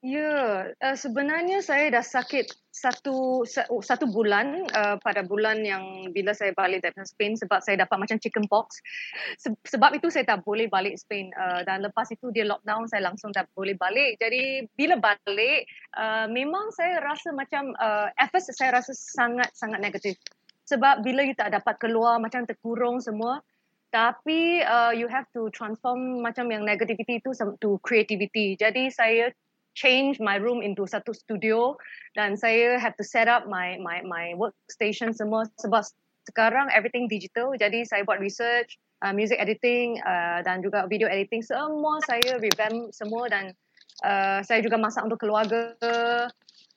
Ya, 0.00 0.16
yeah, 0.16 0.48
uh, 0.80 0.96
sebenarnya 0.96 1.60
saya 1.60 1.92
dah 1.92 2.00
sakit 2.00 2.48
satu 2.72 3.44
oh, 3.44 3.84
satu 3.84 4.08
bulan 4.08 4.64
uh, 4.72 4.96
pada 4.96 5.20
bulan 5.20 5.60
yang 5.60 6.08
bila 6.16 6.32
saya 6.32 6.56
balik 6.56 6.80
dari 6.80 7.04
Spain 7.04 7.36
sebab 7.36 7.60
saya 7.60 7.84
dapat 7.84 8.00
macam 8.00 8.16
chicken 8.16 8.48
pox. 8.48 8.80
Se- 9.36 9.60
sebab 9.68 9.92
itu 9.92 10.08
saya 10.08 10.24
tak 10.24 10.40
boleh 10.48 10.72
balik 10.72 10.96
Spain 10.96 11.28
uh, 11.36 11.60
dan 11.68 11.84
lepas 11.84 12.08
itu 12.08 12.32
dia 12.32 12.48
lockdown 12.48 12.88
saya 12.88 13.12
langsung 13.12 13.28
tak 13.36 13.44
boleh 13.52 13.76
balik. 13.76 14.16
Jadi 14.16 14.64
bila 14.72 14.96
balik 14.96 15.68
uh, 16.00 16.24
memang 16.32 16.72
saya 16.72 17.04
rasa 17.04 17.36
macam 17.36 17.76
uh, 17.76 18.08
at 18.16 18.32
first 18.32 18.48
saya 18.56 18.80
rasa 18.80 18.96
sangat 18.96 19.52
sangat 19.52 19.84
negatif. 19.84 20.16
Sebab 20.64 21.04
bila 21.04 21.28
you 21.28 21.36
tak 21.36 21.52
dapat 21.52 21.76
keluar 21.76 22.16
macam 22.16 22.48
terkurung 22.48 23.04
semua 23.04 23.44
tapi 23.92 24.64
uh, 24.64 24.96
you 24.96 25.12
have 25.12 25.28
to 25.36 25.52
transform 25.52 26.24
macam 26.24 26.48
yang 26.48 26.64
negativity 26.64 27.20
itu 27.20 27.36
to 27.60 27.76
creativity. 27.84 28.56
Jadi 28.56 28.88
saya 28.88 29.28
change 29.74 30.18
my 30.18 30.36
room 30.36 30.60
into 30.60 30.84
satu 30.84 31.14
studio 31.14 31.78
dan 32.18 32.34
saya 32.34 32.76
have 32.76 32.96
to 32.98 33.04
set 33.06 33.30
up 33.30 33.46
my 33.46 33.78
my 33.78 34.02
my 34.02 34.34
workstation 34.34 35.14
semua 35.14 35.46
sebab 35.62 35.86
sekarang 36.28 36.68
everything 36.70 37.08
digital. 37.10 37.54
Jadi 37.56 37.86
saya 37.86 38.04
buat 38.04 38.20
research 38.20 38.76
uh, 39.02 39.14
music 39.14 39.40
editing 39.40 39.98
uh, 40.04 40.44
dan 40.44 40.60
juga 40.60 40.86
video 40.86 41.08
editing. 41.08 41.40
Semua 41.40 41.98
saya 42.04 42.38
revamp 42.38 42.92
semua 42.92 43.26
dan 43.30 43.54
uh, 44.04 44.40
saya 44.44 44.60
juga 44.60 44.76
masak 44.76 45.06
untuk 45.06 45.20
keluarga. 45.22 45.74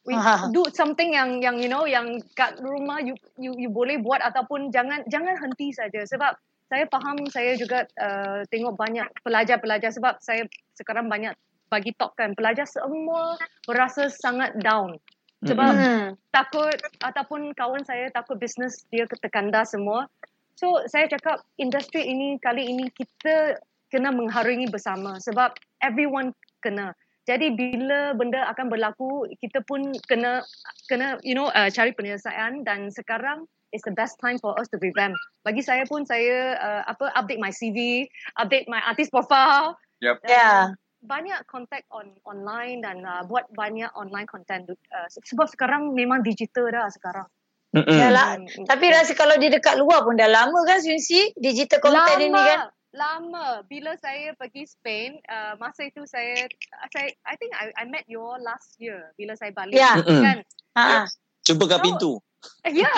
We 0.04 0.20
do 0.52 0.68
something 0.76 1.16
yang 1.16 1.40
yang 1.40 1.64
you 1.64 1.72
know 1.72 1.88
yang 1.88 2.20
kat 2.36 2.60
rumah 2.60 3.00
you 3.00 3.16
you 3.40 3.56
you 3.56 3.72
boleh 3.72 4.04
buat 4.04 4.20
ataupun 4.20 4.68
jangan 4.68 5.08
jangan 5.08 5.40
henti 5.40 5.72
saja. 5.72 6.04
Sebab 6.04 6.36
saya 6.68 6.84
faham 6.92 7.24
saya 7.32 7.56
juga 7.56 7.88
uh, 7.96 8.44
tengok 8.52 8.76
banyak 8.76 9.08
pelajar-pelajar 9.24 9.96
sebab 9.96 10.20
saya 10.20 10.44
sekarang 10.76 11.08
banyak 11.08 11.32
bagi 11.74 11.98
talk 11.98 12.14
kan 12.14 12.38
pelajar 12.38 12.70
semua 12.70 13.34
berasa 13.66 14.14
sangat 14.14 14.54
down. 14.62 15.02
Sebab 15.44 15.74
mm-hmm. 15.74 16.06
takut 16.30 16.78
ataupun 17.02 17.52
kawan 17.58 17.82
saya 17.84 18.14
takut 18.14 18.38
bisnes 18.38 18.86
dia 18.94 19.10
ketekanda 19.10 19.66
semua. 19.66 20.06
So 20.54 20.86
saya 20.86 21.10
cakap 21.10 21.42
industri 21.58 22.06
ini 22.06 22.38
kali 22.38 22.70
ini 22.70 22.94
kita 22.94 23.58
kena 23.90 24.14
mengharungi 24.14 24.70
bersama 24.70 25.18
sebab 25.18 25.58
everyone 25.82 26.32
kena. 26.62 26.94
Jadi 27.26 27.56
bila 27.56 28.14
benda 28.14 28.46
akan 28.52 28.70
berlaku 28.70 29.28
kita 29.42 29.66
pun 29.66 29.96
kena 30.08 30.46
kena 30.88 31.20
you 31.26 31.34
know 31.34 31.50
uh, 31.52 31.68
cari 31.74 31.92
penyelesaian 31.92 32.64
dan 32.64 32.94
sekarang 32.94 33.44
is 33.74 33.84
the 33.84 33.96
best 33.96 34.22
time 34.22 34.38
for 34.38 34.54
us 34.60 34.70
to 34.70 34.78
revamp 34.84 35.18
bagi 35.42 35.66
saya 35.66 35.82
pun 35.90 36.06
saya 36.06 36.60
uh, 36.62 36.84
apa 36.86 37.10
update 37.18 37.42
my 37.42 37.50
CV 37.50 38.06
update 38.38 38.70
my 38.70 38.80
artist 38.86 39.12
profile. 39.12 39.76
Yep. 40.04 40.20
Yeah 40.28 40.76
banyak 41.04 41.40
contact 41.46 41.86
on 41.92 42.16
online 42.24 42.80
dan 42.80 43.04
uh, 43.04 43.24
buat 43.28 43.46
banyak 43.52 43.92
online 43.94 44.26
content 44.26 44.68
uh, 44.72 45.08
sebab 45.12 45.52
sekarang 45.52 45.92
memang 45.92 46.24
digital 46.24 46.72
dah 46.72 46.88
sekarang. 46.90 47.28
Yalah. 47.74 48.38
Mm-hmm. 48.38 48.70
Tapi 48.70 48.86
rasa 48.94 49.18
kalau 49.18 49.34
dia 49.42 49.50
dekat 49.50 49.82
luar 49.82 50.06
pun 50.06 50.14
dah 50.14 50.30
lama 50.30 50.62
kan 50.64 50.78
Sunsi 50.78 51.34
digital 51.34 51.82
content 51.82 52.22
lama, 52.22 52.28
ini 52.30 52.42
kan? 52.46 52.60
Lama. 52.94 53.48
Bila 53.66 53.98
saya 53.98 54.38
pergi 54.38 54.70
Spain, 54.70 55.18
uh, 55.26 55.58
masa 55.58 55.90
itu 55.90 56.06
saya 56.06 56.46
saya 56.94 57.10
I 57.26 57.36
think 57.42 57.58
I 57.58 57.74
I 57.74 57.84
met 57.90 58.06
you 58.06 58.22
all 58.22 58.38
last 58.38 58.78
year 58.78 59.10
bila 59.18 59.34
saya 59.34 59.50
balik 59.52 59.74
yeah. 59.74 59.98
kan. 60.00 60.38
Ha. 60.78 61.10
Cuba 61.44 61.66
kat 61.66 61.80
so, 61.82 61.86
pintu. 61.86 62.14
Ya. 62.68 62.92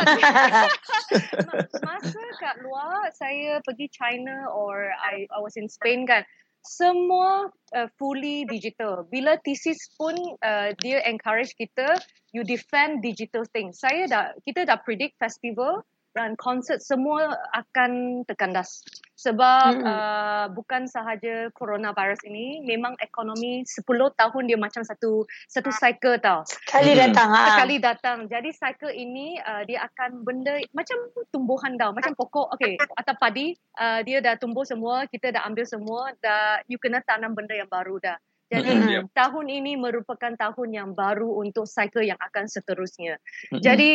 masa 1.87 2.23
kat 2.41 2.55
luar 2.65 3.13
saya 3.13 3.61
pergi 3.61 3.87
China 3.93 4.49
or 4.49 4.89
I 4.89 5.29
I 5.29 5.37
was 5.37 5.53
in 5.53 5.69
Spain 5.69 6.09
kan 6.09 6.25
semua 6.65 7.53
uh, 7.77 7.87
fully 8.01 8.43
digital. 8.49 9.05
Bila 9.07 9.37
thesis 9.45 9.77
pun 9.95 10.17
uh, 10.41 10.73
dia 10.81 10.99
encourage 11.05 11.53
kita 11.55 11.97
you 12.33 12.41
defend 12.41 13.05
digital 13.05 13.45
things. 13.53 13.79
Saya 13.79 14.09
dah 14.09 14.25
kita 14.43 14.65
dah 14.65 14.81
predict 14.81 15.15
festival 15.21 15.85
dan 16.17 16.33
konsert 16.39 16.81
semua 16.81 17.35
akan 17.53 18.23
terkandas 18.25 18.81
sebab 19.15 19.79
hmm. 19.79 19.87
uh, 19.87 20.45
bukan 20.51 20.91
sahaja 20.91 21.47
coronavirus 21.55 22.19
ini 22.27 22.59
memang 22.67 22.99
ekonomi 22.99 23.63
10 23.63 23.87
tahun 24.19 24.43
dia 24.43 24.59
macam 24.59 24.83
satu 24.83 25.23
satu 25.47 25.71
cycle 25.71 26.19
tau 26.19 26.43
sekali 26.67 26.91
hmm. 26.93 27.01
datang 27.09 27.29
ha. 27.31 27.41
sekali 27.55 27.75
datang 27.79 28.17
jadi 28.27 28.49
cycle 28.51 28.91
ini 28.91 29.39
uh, 29.39 29.63
dia 29.63 29.87
akan 29.87 30.27
benda 30.27 30.59
macam 30.75 30.99
tumbuhan 31.31 31.79
tau 31.79 31.95
macam 31.95 32.11
pokok 32.11 32.59
okey 32.59 32.75
atau 32.75 33.15
padi 33.15 33.55
uh, 33.79 34.03
dia 34.03 34.19
dah 34.19 34.35
tumbuh 34.35 34.67
semua 34.67 35.07
kita 35.07 35.31
dah 35.31 35.47
ambil 35.47 35.63
semua 35.63 36.11
dah 36.19 36.59
you 36.67 36.75
kena 36.75 36.99
tanam 37.07 37.31
benda 37.31 37.55
yang 37.55 37.71
baru 37.71 37.95
dah 38.03 38.19
jadi 38.45 38.77
mm-hmm. 38.77 39.09
tahun 39.17 39.49
ini 39.49 39.73
merupakan 39.73 40.37
tahun 40.37 40.69
yang 40.69 40.89
baru 40.93 41.41
untuk 41.41 41.65
cycle 41.65 42.05
yang 42.05 42.21
akan 42.21 42.45
seterusnya. 42.45 43.17
Mm-hmm. 43.17 43.57
Jadi 43.57 43.91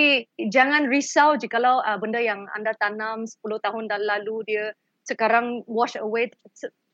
jangan 0.50 0.90
risau 0.90 1.38
jika 1.38 1.62
uh, 1.62 1.94
benda 2.02 2.18
yang 2.18 2.50
anda 2.50 2.74
tanam 2.74 3.30
10 3.30 3.46
tahun 3.46 3.86
dah 3.86 4.00
lalu 4.02 4.42
dia 4.50 4.74
sekarang 5.04 5.64
wash 5.66 5.96
away. 5.96 6.30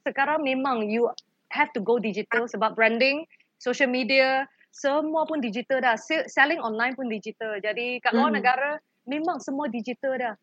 Sekarang 0.06 0.46
memang 0.46 0.86
you 0.86 1.10
have 1.50 1.70
to 1.74 1.80
go 1.82 1.98
digital 1.98 2.46
sebab 2.46 2.74
branding, 2.74 3.26
social 3.58 3.90
media, 3.90 4.46
semua 4.76 5.24
pun 5.24 5.40
digital 5.40 5.80
dah. 5.80 5.96
Selling 6.28 6.60
online 6.60 6.92
pun 6.92 7.08
digital. 7.08 7.56
Jadi 7.58 7.98
kat 8.04 8.12
luar 8.12 8.30
mm. 8.32 8.36
negara 8.36 8.70
memang 9.08 9.40
semua 9.40 9.72
digital 9.72 10.18
dah. 10.20 10.34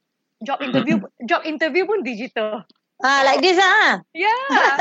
Job 0.44 0.60
interview 0.60 1.00
job 1.24 1.46
interview 1.48 1.88
pun 1.88 2.04
digital. 2.04 2.66
Ah, 3.04 3.20
like 3.28 3.44
this 3.44 3.60
ah. 3.64 4.00
Yeah. 4.16 4.80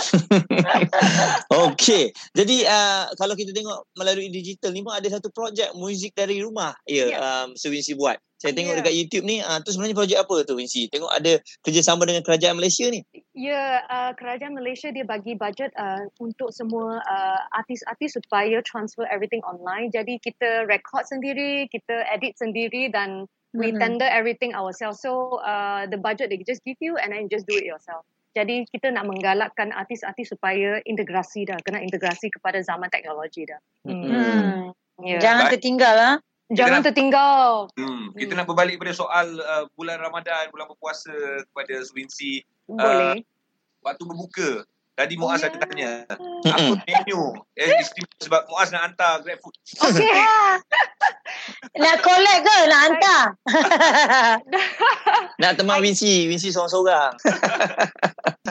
okay. 1.50 2.14
Jadi 2.30 2.62
uh, 2.62 3.10
kalau 3.18 3.34
kita 3.34 3.50
tengok 3.50 3.90
melalui 3.98 4.30
digital 4.30 4.70
ni 4.70 4.84
pun 4.86 4.94
ada 4.94 5.08
satu 5.10 5.32
projek 5.34 5.74
muzik 5.74 6.14
dari 6.14 6.38
rumah. 6.38 6.76
Ya, 6.86 6.94
yeah, 6.94 7.08
yeah. 7.12 7.20
um, 7.20 7.58
so 7.58 7.66
Wincy 7.72 7.98
buat. 7.98 8.22
Saya 8.42 8.58
tengok 8.58 8.74
yeah. 8.74 8.80
dekat 8.82 8.94
YouTube 8.98 9.22
ni, 9.22 9.38
uh, 9.38 9.62
tu 9.62 9.70
sebenarnya 9.70 9.94
projek 9.94 10.18
apa 10.18 10.36
tu 10.42 10.58
Wincy? 10.58 10.90
Tengok 10.90 11.14
ada 11.14 11.38
kerjasama 11.62 12.02
dengan 12.10 12.26
kerajaan 12.26 12.58
Malaysia 12.58 12.90
ni. 12.90 13.06
Ya, 13.14 13.22
yeah, 13.38 13.70
uh, 13.86 14.10
kerajaan 14.18 14.58
Malaysia 14.58 14.90
dia 14.90 15.06
bagi 15.06 15.38
budget 15.38 15.70
uh, 15.78 16.02
untuk 16.18 16.50
semua 16.50 16.98
uh, 17.06 17.40
artis-artis 17.54 18.18
supaya 18.18 18.58
transfer 18.66 19.06
everything 19.06 19.38
online. 19.46 19.94
Jadi 19.94 20.18
kita 20.18 20.66
record 20.66 21.06
sendiri, 21.06 21.70
kita 21.70 22.02
edit 22.10 22.34
sendiri 22.34 22.90
dan 22.90 23.30
we 23.54 23.70
mm-hmm. 23.70 23.78
tender 23.78 24.10
everything 24.10 24.58
ourselves. 24.58 24.98
So 24.98 25.38
uh, 25.38 25.86
the 25.86 26.02
budget 26.02 26.34
they 26.34 26.42
just 26.42 26.66
give 26.66 26.82
you 26.82 26.98
and 26.98 27.14
then 27.14 27.30
just 27.30 27.46
do 27.46 27.54
it 27.54 27.62
yourself. 27.62 28.02
Jadi 28.34 28.66
kita 28.74 28.90
nak 28.90 29.06
menggalakkan 29.06 29.70
artis-artis 29.70 30.34
supaya 30.34 30.82
integrasi 30.82 31.46
dah, 31.46 31.62
kena 31.62 31.84
integrasi 31.84 32.32
kepada 32.32 32.58
zaman 32.64 32.90
teknologi 32.90 33.46
dah. 33.46 33.60
Hmm. 33.86 34.02
hmm. 34.02 34.60
Yeah. 35.04 35.20
Jangan 35.20 35.52
tertinggal 35.52 35.94
lah. 35.94 36.14
Jangan 36.50 36.82
nak, 36.82 36.86
tertinggal. 36.90 37.70
Hmm. 37.78 38.10
Kita 38.18 38.34
hmm. 38.34 38.38
nak 38.42 38.46
berbalik 38.50 38.82
pada 38.82 38.92
soal 38.92 39.38
uh, 39.38 39.64
bulan 39.78 40.02
Ramadan, 40.02 40.50
bulan 40.50 40.66
berpuasa 40.66 41.14
kepada 41.46 41.74
Swinsi. 41.86 42.42
Boleh. 42.66 43.20
Uh, 43.20 43.86
waktu 43.86 44.02
berbuka, 44.02 44.66
Tadi 44.92 45.16
Muaz 45.16 45.40
oh, 45.40 45.48
ada 45.48 45.56
yeah. 45.56 46.04
tanya, 46.04 46.04
apa 46.52 46.84
menu 46.84 47.32
eh, 47.56 47.80
sebab 48.20 48.44
Muaz 48.44 48.68
nak 48.76 48.92
hantar 48.92 49.24
grab 49.24 49.40
food. 49.40 49.56
Okay. 49.80 50.04
nak 51.80 51.96
collect 52.04 52.40
ke 52.44 52.56
nak 52.68 52.80
hantar? 52.84 53.22
nak 55.40 55.56
teman 55.56 55.80
Wincy, 55.80 56.28
Wincy 56.28 56.52
seorang-seorang. 56.52 57.16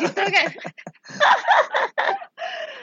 gitu 0.02 0.18
kan? 0.18 0.50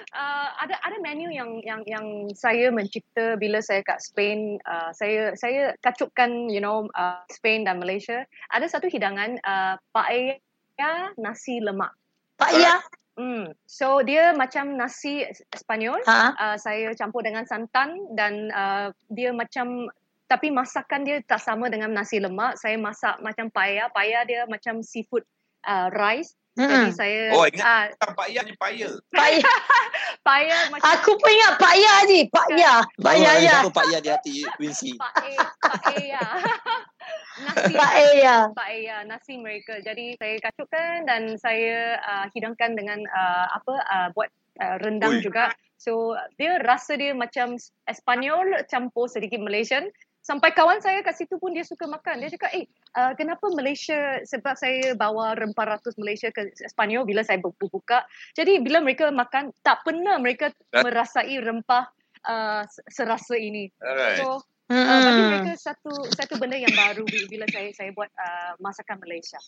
Uh, 0.08 0.48
ada 0.64 0.80
ada 0.88 0.96
menu 1.04 1.28
yang 1.28 1.60
yang 1.60 1.84
yang 1.84 2.32
saya 2.32 2.72
mencipta 2.72 3.36
bila 3.36 3.60
saya 3.60 3.84
kat 3.84 4.00
Spain 4.00 4.56
uh, 4.64 4.88
saya 4.96 5.36
saya 5.36 5.76
kacupkan 5.84 6.48
you 6.48 6.64
know 6.64 6.88
uh, 6.96 7.20
Spain 7.28 7.68
dan 7.68 7.76
Malaysia 7.76 8.24
ada 8.48 8.64
satu 8.64 8.88
hidangan 8.88 9.36
uh, 9.44 9.76
paella 9.92 11.12
nasi 11.20 11.60
lemak 11.60 11.92
paella 12.40 12.80
Hmm. 13.18 13.50
So 13.66 14.06
dia 14.06 14.30
macam 14.30 14.78
nasi 14.78 15.26
Spanyol. 15.50 16.06
Ha? 16.06 16.38
Uh, 16.38 16.56
saya 16.56 16.94
campur 16.94 17.26
dengan 17.26 17.42
santan 17.50 17.98
dan 18.14 18.54
uh, 18.54 18.94
dia 19.10 19.34
macam 19.34 19.90
tapi 20.30 20.54
masakan 20.54 21.02
dia 21.02 21.18
tak 21.26 21.42
sama 21.42 21.66
dengan 21.66 21.90
nasi 21.90 22.22
lemak. 22.22 22.54
Saya 22.62 22.78
masak 22.78 23.18
macam 23.18 23.50
paya. 23.50 23.90
Paya 23.90 24.22
dia 24.22 24.46
macam 24.46 24.86
seafood 24.86 25.26
uh, 25.66 25.90
rice. 25.90 26.38
Jadi 26.58 26.90
saya 26.90 27.20
Oh 27.38 27.46
ingat 27.46 27.94
uh, 28.02 28.12
paya 28.18 28.42
ni 28.42 28.52
paya. 28.58 28.90
Paya. 29.14 29.46
paya 30.26 30.56
macam 30.74 30.90
Aku 30.98 31.14
pun 31.14 31.30
ingat 31.30 31.54
paya 31.62 31.92
ni. 32.10 32.26
Paya. 32.26 32.82
Paya 32.98 33.30
ya. 33.38 33.62
Apa 33.62 33.70
paya 33.70 34.02
di 34.02 34.10
hati 34.10 34.42
Wincy? 34.58 34.98
Paya. 34.98 35.38
Paya. 35.62 36.22
nasi 37.38 37.72
paella. 37.74 38.36
Paella, 38.54 38.96
nasi 39.06 39.34
mereka. 39.38 39.78
Jadi 39.80 40.18
saya 40.18 40.36
kacupkan 40.42 41.06
dan 41.06 41.38
saya 41.38 41.98
uh, 42.02 42.26
hidangkan 42.34 42.74
dengan 42.74 43.00
uh, 43.06 43.46
apa 43.54 43.74
uh, 43.78 44.08
buat 44.14 44.30
uh, 44.60 44.76
rendang 44.82 45.20
Ui. 45.20 45.24
juga. 45.24 45.54
So 45.78 46.18
dia 46.36 46.58
rasa 46.66 46.98
dia 46.98 47.14
macam 47.14 47.54
Espanyol 47.86 48.66
campur 48.66 49.06
sedikit 49.06 49.38
Malaysian. 49.38 49.88
Sampai 50.28 50.52
kawan 50.52 50.84
saya 50.84 51.00
kat 51.00 51.16
situ 51.16 51.40
pun 51.40 51.56
dia 51.56 51.64
suka 51.64 51.88
makan. 51.88 52.20
Dia 52.20 52.28
cakap, 52.36 52.52
eh 52.52 52.68
uh, 53.00 53.16
kenapa 53.16 53.48
Malaysia, 53.56 54.20
sebab 54.28 54.52
saya 54.60 54.92
bawa 54.92 55.32
rempah 55.32 55.80
ratus 55.80 55.96
Malaysia 55.96 56.28
ke 56.28 56.52
Sepanyol 56.52 57.08
bila 57.08 57.24
saya 57.24 57.40
berbuka. 57.40 58.04
Jadi 58.36 58.60
bila 58.60 58.84
mereka 58.84 59.08
makan, 59.08 59.56
tak 59.64 59.80
pernah 59.88 60.20
mereka 60.20 60.52
merasai 60.76 61.40
rempah 61.40 61.88
uh, 62.28 62.68
serasa 62.92 63.40
ini. 63.40 63.72
Alright. 63.80 64.20
So, 64.20 64.44
uh, 64.68 65.00
bagi 65.00 65.22
mereka 65.32 65.52
satu 65.56 65.96
satu 66.12 66.36
benda 66.36 66.60
yang 66.60 66.76
baru 66.76 67.08
bila 67.08 67.48
saya 67.48 67.72
saya 67.72 67.88
buat 67.96 68.12
uh, 68.12 68.52
masakan 68.60 69.00
Malaysia. 69.00 69.40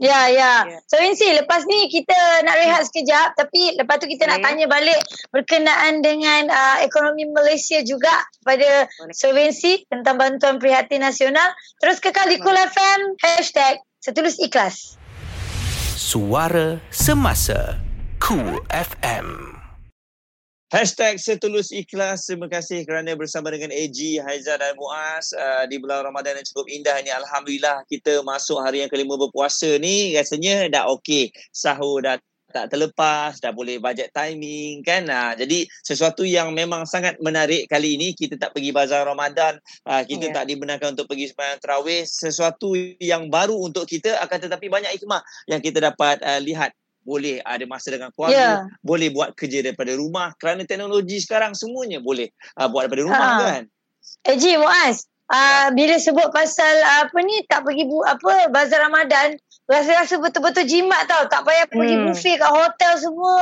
Ya, 0.00 0.32
ya. 0.32 0.64
Ya. 0.64 0.80
So 0.88 0.96
Wincy, 0.96 1.28
lepas 1.36 1.68
ni 1.68 1.92
kita 1.92 2.16
nak 2.48 2.56
rehat 2.56 2.88
sekejap 2.88 3.36
tapi 3.36 3.76
lepas 3.76 4.00
tu 4.00 4.08
kita 4.08 4.24
nak 4.24 4.40
Boleh. 4.40 4.48
tanya 4.48 4.66
balik 4.66 5.00
berkenaan 5.28 6.00
dengan 6.00 6.48
uh, 6.48 6.80
ekonomi 6.80 7.28
Malaysia 7.28 7.84
juga 7.84 8.24
pada. 8.40 8.88
Sir 9.12 9.36
Wincy 9.36 9.84
tentang 9.92 10.16
bantuan 10.16 10.56
prihatin 10.56 11.04
nasional. 11.04 11.52
Terus 11.84 12.00
kekal 12.00 12.32
di 12.32 12.40
Cool 12.40 12.56
FM, 12.56 13.20
hashtag 13.20 13.84
setulus 14.00 14.40
ikhlas. 14.40 14.96
Suara 16.00 16.80
Semasa 16.88 17.76
Cool 18.16 18.64
FM 18.72 19.59
Hashtag 20.70 21.18
setulus 21.18 21.74
ikhlas. 21.74 22.30
Terima 22.30 22.46
kasih 22.46 22.86
kerana 22.86 23.18
bersama 23.18 23.50
dengan 23.50 23.74
AG, 23.74 24.22
Haizah 24.22 24.54
dan 24.54 24.78
Muaz 24.78 25.34
uh, 25.34 25.66
di 25.66 25.82
bulan 25.82 26.06
Ramadan 26.06 26.38
yang 26.38 26.46
cukup 26.46 26.70
indah 26.70 26.94
ni. 27.02 27.10
Alhamdulillah 27.10 27.82
kita 27.90 28.22
masuk 28.22 28.62
hari 28.62 28.86
yang 28.86 28.86
kelima 28.86 29.18
berpuasa 29.18 29.66
ni 29.82 30.14
rasanya 30.14 30.70
dah 30.70 30.86
okey. 30.94 31.34
Sahur 31.50 31.98
dah 32.06 32.22
tak 32.54 32.70
terlepas, 32.70 33.42
dah 33.42 33.50
boleh 33.50 33.82
budget 33.82 34.14
timing 34.14 34.86
kan. 34.86 35.10
Uh, 35.10 35.34
jadi 35.34 35.66
sesuatu 35.82 36.22
yang 36.22 36.54
memang 36.54 36.86
sangat 36.86 37.18
menarik 37.18 37.66
kali 37.66 37.98
ini 37.98 38.14
kita 38.14 38.38
tak 38.38 38.54
pergi 38.54 38.70
bazar 38.70 39.02
Ramadan, 39.02 39.58
uh, 39.90 40.06
kita 40.06 40.30
Ya. 40.30 40.38
tak 40.38 40.54
dibenarkan 40.54 40.94
untuk 40.94 41.10
pergi 41.10 41.34
sembahyang 41.34 41.58
tarawih. 41.58 42.06
Sesuatu 42.06 42.78
yang 43.02 43.26
baru 43.26 43.58
untuk 43.58 43.90
kita 43.90 44.22
akan 44.22 44.38
tetapi 44.46 44.70
banyak 44.70 45.02
hikmah 45.02 45.18
yang 45.50 45.58
kita 45.58 45.82
dapat 45.82 46.22
uh, 46.22 46.38
lihat 46.38 46.70
boleh 47.00 47.40
ada 47.40 47.64
masa 47.64 47.90
dengan 47.90 48.10
keluarga, 48.10 48.36
Ya. 48.36 48.68
boleh 48.80 49.08
buat 49.08 49.32
kerja 49.32 49.60
daripada 49.60 49.92
rumah 49.92 50.36
kerana 50.36 50.62
teknologi 50.62 51.16
sekarang 51.16 51.52
semuanya 51.52 51.98
boleh 51.98 52.28
uh, 52.54 52.68
buat 52.68 52.86
daripada 52.86 53.02
rumah 53.08 53.18
Ha. 53.18 53.32
Eh 53.32 53.38
kan. 53.40 53.62
Ji, 54.36 54.52
Muaz, 54.56 55.04
uh, 55.26 55.68
bila 55.72 55.96
sebut 55.96 56.28
pasal 56.28 56.74
uh, 56.80 57.08
apa 57.08 57.18
ni 57.20 57.40
tak 57.44 57.64
pergi 57.64 57.84
bu, 57.84 58.04
apa 58.04 58.48
bazar 58.48 58.84
Ramadan, 58.84 59.36
rasa-rasa 59.64 60.18
betul-betul 60.18 60.66
jimat 60.66 61.06
tau. 61.06 61.24
Tak 61.26 61.40
payah 61.42 61.66
pergi 61.66 61.94
Hmm. 61.94 62.04
buffet 62.06 62.36
kat 62.36 62.50
hotel 62.50 62.92
semua. 62.98 63.40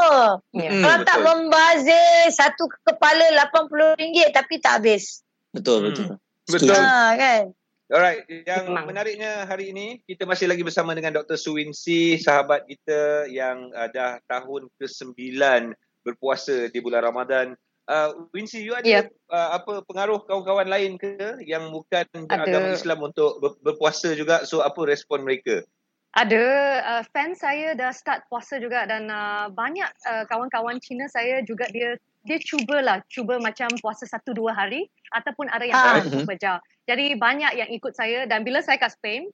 Ya. 0.53 0.71
Hmm, 0.71 0.83
Kalau 0.83 0.99
tak 1.03 1.19
membazir 1.19 2.05
satu 2.31 2.69
kepala 2.85 3.25
RM80 3.35 4.31
tapi 4.31 4.55
tak 4.61 4.83
habis. 4.83 5.25
Betul 5.51 5.83
Hmm. 5.83 5.87
betul. 5.91 6.07
Betul. 6.49 6.73
Ha, 6.73 7.13
kan? 7.15 7.43
Alright, 7.89 8.29
yang 8.29 8.69
Memang. 8.69 8.85
menariknya 8.85 9.49
hari 9.49 9.73
ini 9.73 10.05
kita 10.05 10.29
masih 10.29 10.45
lagi 10.45 10.61
bersama 10.61 10.93
dengan 10.93 11.17
Dr. 11.17 11.41
Suwinsi, 11.41 12.21
sahabat 12.21 12.69
kita 12.69 13.25
yang 13.33 13.73
uh, 13.73 13.89
dah 13.89 14.21
tahun 14.29 14.69
ke-9 14.77 15.17
berpuasa 16.05 16.69
di 16.69 16.79
bulan 16.85 17.09
Ramadan. 17.09 17.57
Uh, 17.89 18.29
Winsi, 18.37 18.61
you 18.61 18.77
ada 18.77 18.85
Ya. 18.85 19.01
uh, 19.33 19.57
apa 19.57 19.81
pengaruh 19.89 20.21
kawan-kawan 20.29 20.69
lain 20.69 21.01
ke 21.01 21.41
yang 21.49 21.73
bukan 21.73 22.05
Ada. 22.29 22.45
agama 22.45 22.77
Islam 22.77 23.01
untuk 23.09 23.41
ber- 23.41 23.57
berpuasa 23.65 24.13
juga? 24.13 24.45
So 24.45 24.61
apa 24.61 24.85
respon 24.85 25.25
mereka? 25.25 25.65
Ada 26.13 26.45
uh, 26.85 27.03
fan 27.09 27.33
saya 27.33 27.73
dah 27.73 27.89
start 27.89 28.29
puasa 28.29 28.61
juga 28.61 28.85
dan 28.85 29.09
uh, 29.09 29.49
banyak 29.49 29.89
uh, 30.05 30.29
kawan-kawan 30.29 30.77
Cina 30.85 31.09
saya 31.09 31.41
juga 31.41 31.65
dia 31.73 31.97
dia 32.27 32.39
cubalah 32.43 33.03
cuba 33.07 33.39
macam 33.39 33.71
puasa 33.79 34.07
satu 34.07 34.35
dua 34.35 34.55
hari 34.55 34.87
ataupun 35.15 35.47
ada 35.51 35.65
yang 35.65 35.77
Ah. 35.79 36.03
uh 36.03 36.25
bekerja. 36.25 36.59
Jadi 36.89 37.15
banyak 37.15 37.53
yang 37.55 37.71
ikut 37.71 37.93
saya 37.93 38.25
dan 38.25 38.43
bila 38.43 38.65
saya 38.65 38.81
kat 38.81 38.97
Spain 38.97 39.29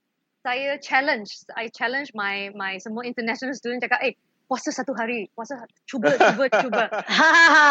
saya 0.45 0.77
challenge 0.77 1.47
I 1.57 1.73
challenge 1.73 2.13
my 2.13 2.53
my 2.53 2.77
semua 2.77 3.09
international 3.09 3.57
student 3.57 3.81
cakap 3.81 4.05
eh 4.05 4.13
puasa 4.45 4.69
satu 4.69 4.93
hari 4.93 5.33
puasa 5.33 5.57
cuba 5.89 6.13
cuba 6.21 6.45
cuba 6.53 6.85
Ha, 7.09 7.29
ha, 7.33 7.47
ha. 7.49 7.67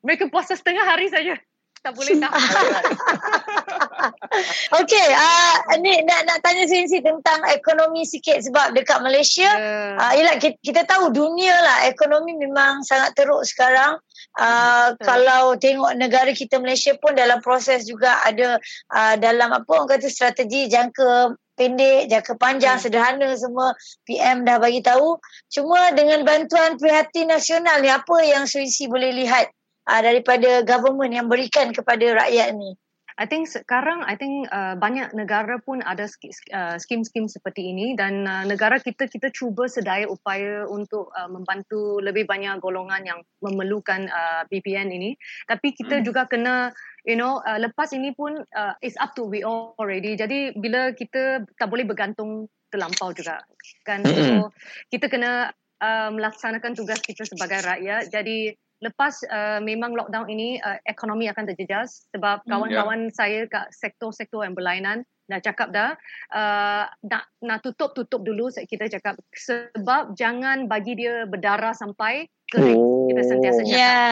mereka 0.00 0.32
puasa 0.32 0.56
setengah 0.56 0.80
hari 0.80 1.12
saja 1.12 1.36
tak 1.84 1.92
boleh 1.92 2.16
tahan 2.24 2.40
Okey, 4.80 5.08
uh, 5.12 5.54
ni 5.80 6.02
nak 6.06 6.26
nak 6.26 6.38
tanya 6.44 6.64
Sinsi 6.66 7.00
tentang 7.04 7.42
ekonomi 7.50 8.06
sikit 8.06 8.40
sebab 8.40 8.74
dekat 8.74 9.00
Malaysia 9.04 9.46
Ya. 9.54 9.96
Uh, 10.00 10.12
yelah 10.18 10.36
kita, 10.40 10.56
kita 10.64 10.82
tahu 10.88 11.12
dunia 11.12 11.52
lah 11.52 11.86
ekonomi 11.86 12.34
memang 12.34 12.82
sangat 12.82 13.12
teruk 13.14 13.44
sekarang. 13.44 14.00
Uh, 14.34 14.96
Betul. 14.96 15.04
kalau 15.06 15.44
tengok 15.54 15.92
negara 15.94 16.30
kita 16.34 16.58
Malaysia 16.58 16.96
pun 16.98 17.14
dalam 17.14 17.38
proses 17.44 17.86
juga 17.86 18.18
ada 18.26 18.58
uh, 18.90 19.14
dalam 19.20 19.54
apa 19.54 19.68
orang 19.68 19.94
kata 19.94 20.10
strategi 20.10 20.66
jangka 20.66 21.38
pendek, 21.54 22.10
jangka 22.10 22.34
panjang, 22.34 22.76
Hmm. 22.78 22.82
sederhana 22.82 23.28
semua 23.38 23.78
PM 24.06 24.42
dah 24.42 24.58
bagi 24.58 24.82
tahu. 24.82 25.18
Cuma 25.50 25.94
dengan 25.94 26.26
bantuan 26.26 26.74
prihatin 26.78 27.30
nasional 27.30 27.78
ni 27.78 27.90
apa 27.90 28.16
yang 28.26 28.44
Suisi 28.50 28.90
boleh 28.90 29.14
lihat 29.14 29.50
uh, 29.86 30.00
daripada 30.02 30.66
government 30.66 31.14
yang 31.14 31.26
berikan 31.30 31.70
kepada 31.70 32.26
rakyat 32.26 32.54
ni? 32.58 32.74
I 33.14 33.30
think 33.30 33.46
sekarang 33.46 34.02
I 34.02 34.18
think 34.18 34.50
uh, 34.50 34.74
banyak 34.74 35.14
negara 35.14 35.62
pun 35.62 35.78
ada 35.86 36.10
uh, 36.50 36.76
skim-skim 36.82 37.30
seperti 37.30 37.70
ini 37.70 37.94
dan 37.94 38.26
uh, 38.26 38.42
negara 38.42 38.82
kita 38.82 39.06
kita 39.06 39.30
cuba 39.30 39.70
sedaya 39.70 40.10
upaya 40.10 40.66
untuk 40.66 41.14
uh, 41.14 41.30
membantu 41.30 42.02
lebih 42.02 42.26
banyak 42.26 42.58
golongan 42.58 43.06
yang 43.06 43.20
memerlukan 43.38 44.10
uh, 44.10 44.42
BPN 44.50 44.90
ini. 44.90 45.14
Tapi 45.46 45.78
kita 45.78 46.02
Hmm. 46.02 46.06
juga 46.06 46.26
kena 46.26 46.74
you 47.06 47.14
know 47.14 47.38
uh, 47.46 47.58
lepas 47.62 47.94
ini 47.94 48.10
pun 48.18 48.34
uh, 48.34 48.74
it's 48.82 48.98
up 48.98 49.14
to 49.14 49.22
we 49.30 49.46
all 49.46 49.78
already. 49.78 50.18
Jadi 50.18 50.58
bila 50.58 50.90
kita 50.90 51.46
tak 51.54 51.70
boleh 51.70 51.86
bergantung 51.86 52.50
terlampau 52.74 53.14
juga 53.14 53.46
kan? 53.86 54.02
So 54.02 54.50
kita 54.90 55.06
kena 55.06 55.54
uh, 55.78 56.10
melaksanakan 56.10 56.74
tugas 56.74 56.98
kita 56.98 57.22
sebagai 57.22 57.62
rakyat. 57.62 58.10
Jadi 58.10 58.58
lepas 58.82 59.14
uh, 59.28 59.60
memang 59.62 59.94
lockdown 59.94 60.26
ini 60.26 60.58
uh, 60.58 60.78
ekonomi 60.88 61.30
akan 61.30 61.44
terjejas 61.50 62.10
sebab 62.10 62.42
Hmm. 62.44 62.50
kawan-kawan 62.50 63.00
saya 63.14 63.46
kat 63.46 63.70
sektor-sektor 63.70 64.42
yang 64.42 64.56
berlainan 64.56 65.06
dah 65.24 65.40
cakap 65.40 65.72
dah 65.72 65.96
uh, 66.36 66.84
nak 67.06 67.24
nak 67.40 67.64
tutup 67.64 67.96
tutup 67.96 68.20
dulu 68.20 68.52
kita 68.52 68.92
cakap 68.92 69.16
sebab 69.32 70.12
jangan 70.12 70.68
bagi 70.68 70.92
dia 71.00 71.24
berdarah 71.24 71.72
sampai 71.72 72.28
kering 72.52 72.76
Oh. 72.76 73.08
kita 73.08 73.22
sentiasa 73.24 73.60
cakap 73.64 73.78
Ya. 73.78 74.04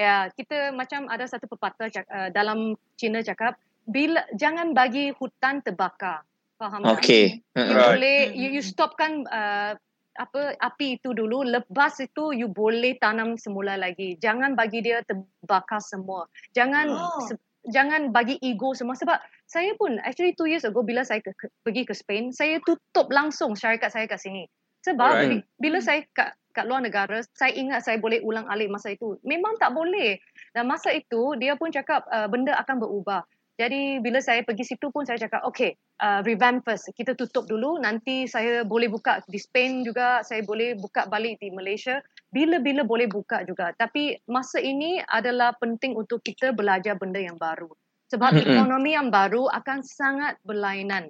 Ya, 0.00 0.16
kita 0.32 0.72
macam 0.72 1.12
ada 1.12 1.28
satu 1.28 1.44
pepatah 1.44 1.92
cak, 1.92 2.08
uh, 2.08 2.28
dalam 2.32 2.72
Cina 2.96 3.20
cakap, 3.20 3.60
bila 3.84 4.24
jangan 4.32 4.72
bagi 4.72 5.12
hutan 5.12 5.60
terbakar. 5.60 6.24
Faham 6.56 6.80
tak? 6.88 7.04
Okey. 7.04 7.44
You 7.52 7.76
Right. 7.76 8.00
boleh 8.00 8.18
you, 8.32 8.48
you 8.56 8.62
stopkan 8.64 9.28
uh, 9.28 9.76
apa 10.16 10.56
api 10.58 10.96
itu 11.00 11.12
dulu 11.12 11.44
lepas 11.44 11.96
itu 12.00 12.32
you 12.32 12.48
boleh 12.48 12.96
tanam 12.98 13.36
semula 13.36 13.76
lagi. 13.76 14.16
Jangan 14.20 14.56
bagi 14.56 14.80
dia 14.82 15.04
terbakar 15.04 15.80
semua. 15.80 16.26
Jangan 16.56 16.86
Oh. 16.92 17.20
se, 17.24 17.34
jangan 17.68 18.10
bagi 18.10 18.40
ego 18.40 18.72
semua. 18.72 18.96
Sebab 18.96 19.20
saya 19.46 19.76
pun 19.76 20.00
actually 20.02 20.34
two 20.34 20.48
years 20.48 20.64
ago 20.64 20.82
bila 20.82 21.04
saya 21.04 21.20
ke, 21.20 21.30
ke, 21.36 21.46
pergi 21.62 21.82
ke 21.86 21.94
Spain 21.94 22.32
saya 22.32 22.58
tutup 22.64 23.12
langsung 23.12 23.54
syarikat 23.54 23.92
saya 23.92 24.08
kat 24.08 24.18
sini. 24.18 24.48
Sebab 24.82 25.02
Alright. 25.02 25.30
bi- 25.42 25.46
bila 25.58 25.78
saya 25.82 26.02
kat 26.14 26.34
kat 26.56 26.64
luar 26.64 26.80
negara 26.80 27.20
saya 27.36 27.52
ingat 27.52 27.84
saya 27.84 28.00
boleh 28.00 28.24
ulang 28.24 28.48
alik 28.48 28.72
masa 28.72 28.96
itu. 28.96 29.20
Memang 29.20 29.60
tak 29.60 29.76
boleh. 29.76 30.16
Dan 30.56 30.66
masa 30.70 30.88
itu 30.94 31.36
dia 31.36 31.52
pun 31.58 31.68
cakap 31.68 32.06
uh, 32.08 32.24
benda 32.32 32.56
akan 32.56 32.80
berubah 32.80 33.20
jadi 33.56 34.04
bila 34.04 34.20
saya 34.20 34.44
pergi 34.44 34.68
situ 34.68 34.92
pun 34.92 35.08
saya 35.08 35.16
cakap 35.16 35.40
okay 35.48 35.80
uh, 36.04 36.20
revamp 36.20 36.60
first. 36.68 36.92
Kita 36.92 37.16
tutup 37.16 37.48
dulu. 37.48 37.80
Nanti 37.80 38.28
saya 38.28 38.68
boleh 38.68 38.92
buka 38.92 39.24
di 39.24 39.40
Spain 39.40 39.80
juga. 39.80 40.20
Saya 40.20 40.44
boleh 40.44 40.76
buka 40.76 41.08
balik 41.08 41.40
di 41.40 41.48
Malaysia. 41.48 42.04
Bila-bila 42.28 42.84
boleh 42.84 43.08
buka 43.08 43.48
juga. 43.48 43.72
Tapi 43.72 44.20
masa 44.28 44.60
ini 44.60 45.00
adalah 45.08 45.56
penting 45.56 45.96
untuk 45.96 46.20
kita 46.20 46.52
belajar 46.52 47.00
benda 47.00 47.16
yang 47.16 47.40
baru. 47.40 47.72
Sebab 48.12 48.36
ekonomi 48.44 48.92
yang 48.92 49.08
baru 49.08 49.48
akan 49.48 49.80
sangat 49.80 50.36
berlainan. 50.44 51.08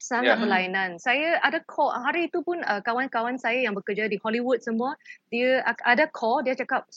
Sangat 0.00 0.34
Ya. 0.34 0.40
berlainan. 0.40 0.96
Saya 0.98 1.38
ada 1.44 1.60
call 1.62 1.92
hari 1.92 2.26
itu 2.26 2.40
pun 2.42 2.58
uh, 2.66 2.80
kawan-kawan 2.82 3.36
saya 3.36 3.62
yang 3.68 3.76
bekerja 3.76 4.08
di 4.08 4.18
Hollywood 4.18 4.58
semua 4.64 4.98
dia 5.30 5.62
ada 5.86 6.10
call 6.10 6.42
dia 6.42 6.58
cakap 6.58 6.88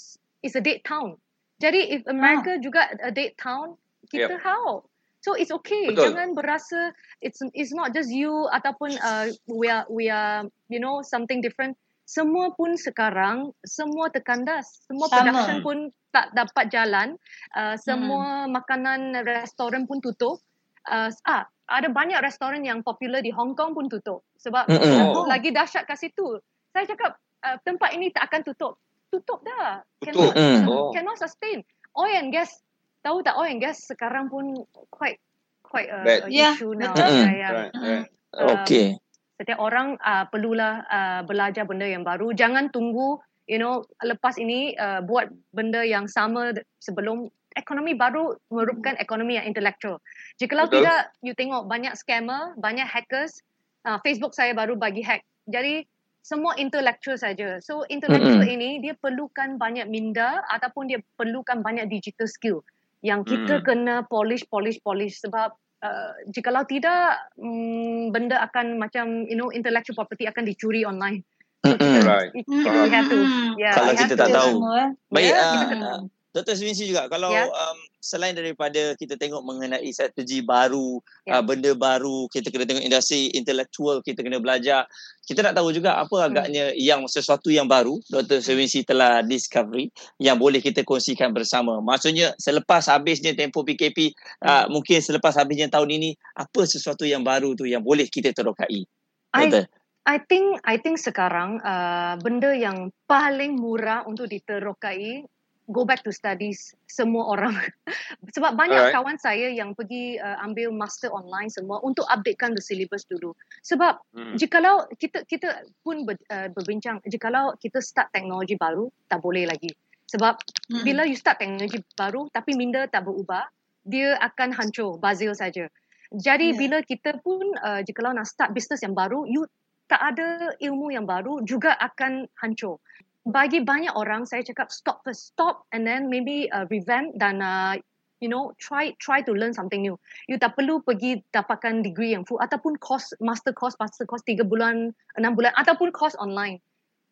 it's 0.42 0.58
a 0.58 0.64
dead 0.64 0.82
town. 0.82 1.20
Jadi 1.62 2.00
if 2.00 2.02
America 2.10 2.58
juga 2.58 2.90
a 3.06 3.14
dead 3.14 3.38
town 3.38 3.78
kita 4.10 4.38
how 4.42 4.84
so 5.26 5.34
it's 5.34 5.50
okay. 5.50 5.90
Betul. 5.90 6.14
jangan 6.14 6.38
berasa 6.38 6.94
it's 7.18 7.42
it's 7.58 7.74
not 7.74 7.90
just 7.98 8.14
you 8.14 8.46
ataupun 8.54 8.94
uh, 9.02 9.34
we 9.50 9.66
are 9.66 9.90
we 9.90 10.06
are 10.06 10.46
you 10.70 10.78
know 10.78 11.02
something 11.02 11.42
different. 11.42 11.74
Semua 12.06 12.54
pun 12.54 12.78
sekarang 12.78 13.50
semua 13.66 14.14
terkandas. 14.14 14.86
Semua 14.86 15.10
Sama. 15.10 15.26
production 15.26 15.58
pun 15.66 15.78
tak 16.14 16.30
dapat 16.38 16.70
jalan. 16.70 17.18
Uh, 17.58 17.74
semua 17.82 18.46
makanan 18.46 19.26
restoran 19.26 19.90
pun 19.90 19.98
tutup. 19.98 20.38
Uh, 20.86 21.10
ah 21.26 21.50
ada 21.66 21.90
banyak 21.90 22.22
restoran 22.22 22.62
yang 22.62 22.86
popular 22.86 23.26
di 23.26 23.34
Hong 23.34 23.58
Kong 23.58 23.74
pun 23.74 23.90
tutup. 23.90 24.22
Sebab 24.38 24.70
uh, 24.70 25.18
Oh. 25.18 25.26
lagi 25.26 25.50
dahsyat 25.50 25.90
kat 25.90 25.98
situ. 25.98 26.38
Saya 26.70 26.86
cakap 26.86 27.18
uh, 27.42 27.58
tempat 27.66 27.98
ini 27.98 28.14
tak 28.14 28.30
akan 28.30 28.46
tutup. 28.46 28.78
Tutup 29.10 29.42
dah. 29.42 29.82
Tutup. 29.98 30.30
cannot 30.30 30.34
Mm. 30.38 30.62
Oh. 30.70 30.94
cannot 30.94 31.18
sustain. 31.18 31.66
Oil 31.98 32.22
and 32.22 32.30
gas 32.30 32.62
tahu 33.06 33.22
tak 33.22 33.38
oil 33.38 33.54
and 33.54 33.62
gas 33.62 33.86
sekarang 33.86 34.34
pun 34.34 34.66
quite 34.90 35.22
quite 35.62 35.94
a, 35.94 36.02
Bad. 36.02 36.20
a 36.26 36.28
Yeah, 36.34 36.58
issue 36.58 36.74
now. 36.74 36.98
betul. 36.98 37.14
Yeah, 37.14 37.34
yeah. 37.38 37.52
Right, 37.54 37.74
right. 37.78 38.06
Um, 38.34 38.50
Okey. 38.66 38.98
Setiap 39.36 39.60
orang 39.60 40.00
uh, 40.02 40.26
perlulah 40.32 40.82
uh, 40.88 41.22
belajar 41.28 41.68
benda 41.68 41.84
yang 41.86 42.08
baru. 42.08 42.32
Jangan 42.32 42.72
tunggu, 42.72 43.20
you 43.52 43.60
know, 43.60 43.84
lepas 44.00 44.40
ini 44.40 44.74
uh, 44.80 45.04
buat 45.04 45.28
benda 45.52 45.84
yang 45.84 46.08
sama 46.08 46.56
sebelum 46.80 47.28
ekonomi 47.60 47.96
baru 47.96 48.36
merupakan 48.48 48.96
ekonomi 48.96 49.36
yang 49.36 49.48
intellectual. 49.48 50.00
Jikalau 50.40 50.72
Betul. 50.72 50.88
tidak, 50.88 51.12
you 51.20 51.36
tengok 51.36 51.68
banyak 51.68 51.92
scammer, 52.00 52.56
banyak 52.60 52.88
hackers. 52.88 53.44
Uh, 53.84 54.00
Facebook 54.08 54.32
saya 54.32 54.56
baru 54.56 54.80
bagi 54.80 55.04
hack. 55.04 55.22
Jadi 55.52 55.84
semua 56.26 56.58
intellectual 56.58 57.20
saja. 57.20 57.60
So 57.62 57.84
intellectual 57.92 58.42
Mm-mm. 58.42 58.56
ini 58.56 58.70
dia 58.82 58.98
perlukan 58.98 59.62
banyak 59.62 59.86
minda 59.92 60.42
ataupun 60.50 60.90
dia 60.90 61.04
perlukan 61.20 61.62
banyak 61.62 61.92
digital 61.92 62.26
skill 62.26 62.66
yang 63.04 63.26
kita 63.28 63.60
Mm. 63.60 63.64
kena 63.66 63.96
polish 64.08 64.48
polish 64.48 64.80
polish 64.80 65.20
sebab 65.20 65.52
uh, 65.84 66.12
jikalau 66.32 66.64
tidak 66.64 67.20
mm, 67.36 68.16
benda 68.16 68.40
akan 68.46 68.80
macam 68.80 69.28
you 69.28 69.36
know 69.36 69.52
intellectual 69.52 69.98
property 69.98 70.30
akan 70.30 70.46
dicuri 70.48 70.88
online. 70.88 71.26
So 71.66 71.74
kita 71.76 72.06
Right. 72.06 72.32
we 72.46 72.90
have 72.94 73.10
to 73.10 73.18
yeah, 73.58 73.74
Kalau 73.74 73.92
we 73.92 73.98
have 73.98 74.06
kita 74.06 74.16
to 74.16 74.22
tak 74.22 74.30
tahu. 74.32 74.52
Semua. 74.62 74.82
Baik, 75.10 75.26
Ya, 75.26 75.38
uh, 75.38 75.50
kita 75.50 75.66
kena. 75.74 75.92
Dr. 76.36 76.52
Swinsi 76.60 76.92
juga, 76.92 77.08
kalau 77.08 77.32
Ya. 77.32 77.48
um, 77.48 77.80
selain 78.04 78.36
daripada 78.36 78.92
kita 79.00 79.16
tengok 79.16 79.40
mengenai 79.40 79.88
strategi 79.96 80.44
baru, 80.44 81.00
Ya. 81.24 81.40
uh, 81.40 81.44
benda 81.48 81.72
baru, 81.72 82.28
kita 82.28 82.52
kena 82.52 82.68
tengok 82.68 82.84
industri 82.84 83.32
intelektual, 83.32 84.04
kita 84.04 84.20
kena 84.20 84.44
belajar. 84.44 84.84
Kita 85.24 85.40
nak 85.40 85.56
tahu 85.56 85.72
juga 85.72 85.96
apa 85.96 86.12
Hmm. 86.12 86.28
agaknya 86.36 86.76
yang 86.76 87.08
sesuatu 87.08 87.48
yang 87.48 87.72
baru 87.72 88.04
Dr. 88.12 88.44
Swinsi 88.44 88.84
telah 88.84 89.24
discovery 89.24 89.88
yang 90.20 90.36
boleh 90.36 90.60
kita 90.60 90.84
kongsikan 90.84 91.32
bersama. 91.32 91.80
Maksudnya 91.80 92.36
selepas 92.36 92.92
habisnya 92.92 93.32
tempoh 93.32 93.64
PKP, 93.64 94.12
uh, 94.44 94.68
mungkin 94.68 95.00
selepas 95.00 95.40
habisnya 95.40 95.72
tahun 95.72 95.88
ini, 95.96 96.20
apa 96.36 96.68
sesuatu 96.68 97.08
yang 97.08 97.24
baru 97.24 97.56
tu 97.56 97.64
yang 97.64 97.80
boleh 97.80 98.12
kita 98.12 98.36
terokai? 98.36 98.84
I 99.32 99.48
Doktor. 99.48 99.72
I 100.06 100.22
think 100.22 100.62
I 100.62 100.78
think 100.78 101.02
sekarang 101.02 101.58
uh, 101.66 102.14
benda 102.22 102.54
yang 102.54 102.94
paling 103.10 103.58
murah 103.58 104.06
untuk 104.06 104.30
diterokai 104.30 105.26
go 105.70 105.82
back 105.82 106.06
to 106.06 106.14
studies 106.14 106.78
semua 106.86 107.26
orang 107.34 107.58
sebab 108.36 108.54
banyak 108.54 108.78
Alright. 108.78 108.94
kawan 108.94 109.18
saya 109.18 109.50
yang 109.50 109.74
pergi 109.74 110.22
uh, 110.22 110.38
ambil 110.46 110.70
master 110.70 111.10
online 111.10 111.50
semua 111.50 111.82
untuk 111.82 112.06
updatekan 112.06 112.54
the 112.54 112.62
syllabus 112.62 113.06
dulu 113.10 113.34
sebab 113.66 113.98
Hmm. 114.16 114.38
jikalau 114.40 114.88
kita 114.96 115.28
kita 115.28 115.68
pun 115.84 116.08
ber, 116.08 116.16
uh, 116.32 116.48
berbincang 116.54 117.02
jikalau 117.10 117.52
kita 117.60 117.84
start 117.84 118.08
teknologi 118.16 118.56
baru 118.56 118.88
tak 119.12 119.20
boleh 119.20 119.44
lagi 119.50 119.74
sebab 120.08 120.38
Mm-mm. 120.72 120.86
bila 120.86 121.04
you 121.04 121.18
start 121.18 121.42
teknologi 121.42 121.82
baru 121.98 122.30
tapi 122.32 122.54
minda 122.56 122.86
tak 122.88 123.04
berubah 123.10 123.50
dia 123.84 124.16
akan 124.22 124.54
hancur 124.56 124.98
bazil 125.02 125.34
saja 125.36 125.68
jadi 126.14 126.54
Ya. 126.54 126.58
bila 126.58 126.78
kita 126.86 127.18
pun 127.20 127.42
uh, 127.60 127.82
jikalau 127.84 128.14
nak 128.14 128.30
start 128.30 128.54
bisnes 128.56 128.80
yang 128.86 128.94
baru 128.96 129.26
you 129.28 129.44
tak 129.86 130.02
ada 130.02 130.54
ilmu 130.62 130.90
yang 130.94 131.06
baru 131.06 131.42
juga 131.46 131.76
akan 131.78 132.26
hancur 132.42 132.80
bagi 133.26 133.66
banyak 133.66 133.94
orang 133.98 134.30
saya 134.30 134.46
cakap 134.46 134.70
stop 134.70 135.02
first 135.02 135.34
stop 135.34 135.66
and 135.74 135.82
then 135.82 136.08
maybe 136.14 136.46
uh, 136.54 136.70
revamp 136.70 137.18
dan 137.18 137.42
uh, 137.42 137.74
you 138.22 138.30
know 138.30 138.54
try 138.62 138.94
try 139.02 139.20
to 139.20 139.34
learn 139.34 139.52
something 139.52 139.82
new. 139.82 139.98
You 140.30 140.38
tak 140.38 140.54
perlu 140.54 140.86
pergi 140.86 141.26
dapatkan 141.34 141.82
degree 141.82 142.14
yang 142.14 142.24
full 142.24 142.38
ataupun 142.38 142.78
course 142.78 143.18
master 143.18 143.52
course 143.52 143.74
master 143.82 144.06
course 144.06 144.22
3 144.30 144.46
bulan 144.46 144.94
6 145.18 145.38
bulan 145.38 145.52
ataupun 145.58 145.90
course 145.90 146.14
online 146.22 146.62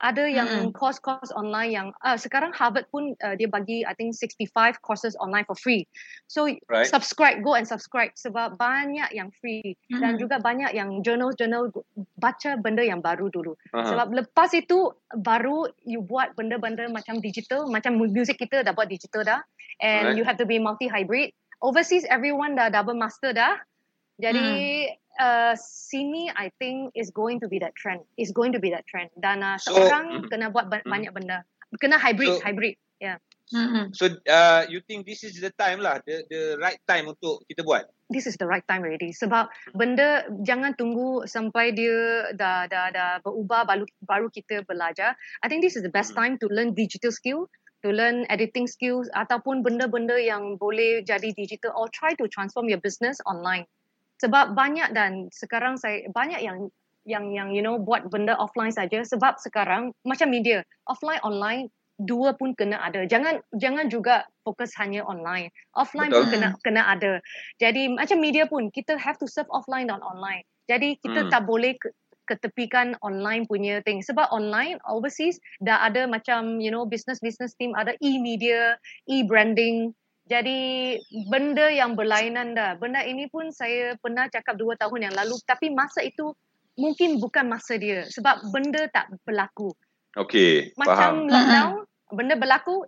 ada 0.03 0.27
yang 0.27 0.67
Mm-mm. 0.67 0.75
course-course 0.75 1.31
online 1.31 1.71
yang 1.71 1.87
uh, 2.03 2.19
sekarang 2.19 2.51
Harvard 2.51 2.83
pun 2.91 3.15
uh, 3.23 3.39
dia 3.39 3.47
bagi 3.47 3.87
I 3.87 3.95
think 3.95 4.11
65 4.11 4.83
courses 4.83 5.15
online 5.23 5.47
for 5.47 5.55
free. 5.55 5.87
So 6.27 6.51
Right. 6.67 6.83
subscribe 6.83 7.39
go 7.39 7.55
and 7.55 7.63
subscribe 7.63 8.11
sebab 8.19 8.59
banyak 8.59 9.07
yang 9.15 9.31
free 9.39 9.79
dan 9.87 10.19
Mm-mm. 10.19 10.21
juga 10.21 10.43
banyak 10.43 10.75
yang 10.75 10.99
journal-journal 11.07 11.71
baca 12.19 12.59
benda 12.59 12.83
yang 12.83 12.99
baru 12.99 13.31
dulu. 13.31 13.55
Aha. 13.71 13.95
Sebab 13.95 14.07
lepas 14.11 14.51
itu 14.51 14.91
baru 15.23 15.71
you 15.87 16.03
buat 16.03 16.35
benda-benda 16.35 16.91
macam 16.91 17.23
digital, 17.23 17.71
macam 17.71 17.95
music 17.95 18.43
kita 18.43 18.59
dah 18.67 18.75
buat 18.75 18.91
digital 18.91 19.23
dah 19.23 19.39
and 19.79 20.11
Alright. 20.11 20.17
you 20.19 20.27
have 20.27 20.35
to 20.35 20.43
be 20.43 20.59
multi 20.59 20.91
hybrid. 20.91 21.31
Overseas 21.63 22.03
everyone 22.11 22.59
dah 22.59 22.67
double 22.67 22.99
master 22.99 23.31
dah. 23.31 23.55
Jadi 24.19 24.85
uh, 25.17 25.53
sini 25.57 26.29
I 26.29 26.49
think 26.57 26.93
is 26.93 27.09
going 27.09 27.41
to 27.41 27.47
be 27.47 27.59
that 27.59 27.75
trend. 27.75 28.01
Is 28.15 28.31
going 28.31 28.53
to 28.53 28.61
be 28.61 28.71
that 28.71 28.85
trend. 28.85 29.09
Dan 29.17 29.41
uh, 29.41 29.57
So- 29.57 29.75
seorang 29.75 30.25
Mhm. 30.25 30.29
kena 30.29 30.47
buat 30.49 30.69
ba- 30.69 30.83
Mhm. 30.85 30.89
banyak 30.89 31.11
benda. 31.13 31.37
Kena 31.77 31.97
hybrid, 31.97 32.37
So- 32.37 32.41
hybrid. 32.41 32.77
Yeah. 33.01 33.19
Mm-mm. 33.51 33.91
So 33.91 34.07
uh, 34.25 34.63
you 34.71 34.79
think 34.79 35.03
this 35.03 35.21
is 35.21 35.35
the 35.37 35.51
time 35.51 35.83
lah, 35.83 35.99
the 36.07 36.23
the 36.31 36.55
right 36.57 36.79
time 36.87 37.11
untuk 37.11 37.43
kita 37.45 37.61
buat? 37.67 37.85
This 38.07 38.23
is 38.23 38.39
the 38.39 38.47
right 38.47 38.63
time 38.63 38.87
already. 38.87 39.11
Sebab 39.11 39.51
benda 39.75 40.23
jangan 40.41 40.73
tunggu 40.79 41.27
sampai 41.27 41.75
dia 41.75 42.31
dah 42.33 42.65
dah 42.71 42.87
dah 42.95 43.09
berubah 43.19 43.67
baru 43.67 43.85
baru 43.99 44.31
kita 44.31 44.63
belajar. 44.63 45.19
I 45.43 45.51
think 45.51 45.59
this 45.59 45.75
is 45.75 45.83
the 45.83 45.91
best 45.91 46.15
Mhm. 46.15 46.17
time 46.17 46.33
to 46.39 46.47
learn 46.47 46.71
digital 46.71 47.11
skill, 47.11 47.51
to 47.83 47.91
learn 47.91 48.23
editing 48.31 48.65
skills 48.65 49.11
ataupun 49.11 49.59
benda-benda 49.59 50.15
yang 50.15 50.55
boleh 50.55 51.03
jadi 51.03 51.35
digital 51.35 51.75
or 51.75 51.91
try 51.91 52.15
to 52.15 52.31
transform 52.31 52.71
your 52.71 52.79
business 52.79 53.19
online. 53.27 53.67
Sebab 54.23 54.55
banyak 54.55 54.95
dan 54.95 55.27
sekarang 55.35 55.75
saya 55.75 56.07
banyak 56.15 56.39
yang 56.39 56.71
yang 57.03 57.35
yang 57.35 57.51
you 57.51 57.59
know 57.59 57.75
buat 57.75 58.07
benda 58.07 58.39
offline 58.39 58.71
saja. 58.71 59.03
Sebab 59.03 59.35
sekarang 59.43 59.91
macam 60.07 60.31
media 60.31 60.63
offline 60.87 61.19
online 61.27 61.67
dua 62.01 62.33
pun 62.33 62.55
kena 62.57 62.79
ada. 62.81 63.05
Jangan 63.05 63.43
jangan 63.53 63.91
juga 63.91 64.25
fokus 64.47 64.73
hanya 64.79 65.05
online. 65.05 65.51
Offline 65.77 66.09
pun 66.09 66.25
Betul. 66.25 66.33
kena 66.39 66.47
kena 66.63 66.81
ada. 66.89 67.11
Jadi 67.59 67.91
macam 67.91 68.17
media 68.17 68.47
pun 68.49 68.71
kita 68.71 68.97
have 68.97 69.19
to 69.19 69.27
serve 69.27 69.51
offline 69.51 69.91
dan 69.91 70.01
online. 70.01 70.47
Jadi 70.65 70.95
kita 71.03 71.27
Hmm. 71.27 71.31
tak 71.31 71.43
boleh 71.43 71.75
ke, 71.75 71.91
ketepikan 72.23 72.95
online 73.03 73.43
punya 73.45 73.83
thing. 73.83 73.99
Sebab 73.99 74.31
online 74.31 74.79
overseas 74.87 75.37
dah 75.59 75.83
ada 75.83 76.07
macam 76.07 76.63
you 76.63 76.71
know 76.71 76.87
business 76.87 77.19
business 77.19 77.53
team 77.59 77.75
ada 77.75 77.93
e-media 77.99 78.79
e-branding 79.11 79.91
jadi 80.23 80.59
benda 81.27 81.67
yang 81.67 81.99
berlainan 81.99 82.55
dah. 82.55 82.79
Benda 82.79 83.03
ini 83.03 83.27
pun 83.27 83.51
saya 83.51 83.99
pernah 83.99 84.31
cakap 84.31 84.55
dua 84.55 84.79
tahun 84.79 85.11
yang 85.11 85.15
lalu 85.15 85.35
tapi 85.43 85.67
masa 85.67 85.99
itu 85.99 86.31
mungkin 86.79 87.19
bukan 87.19 87.51
masa 87.51 87.75
dia 87.75 88.07
sebab 88.07 88.49
benda 88.49 88.87
tak 88.89 89.11
berlaku. 89.27 89.75
Okay, 90.13 90.69
Macam 90.77 91.25
faham. 91.25 91.33
lockdown, 91.33 91.73
benda 92.13 92.35
berlaku, 92.37 92.85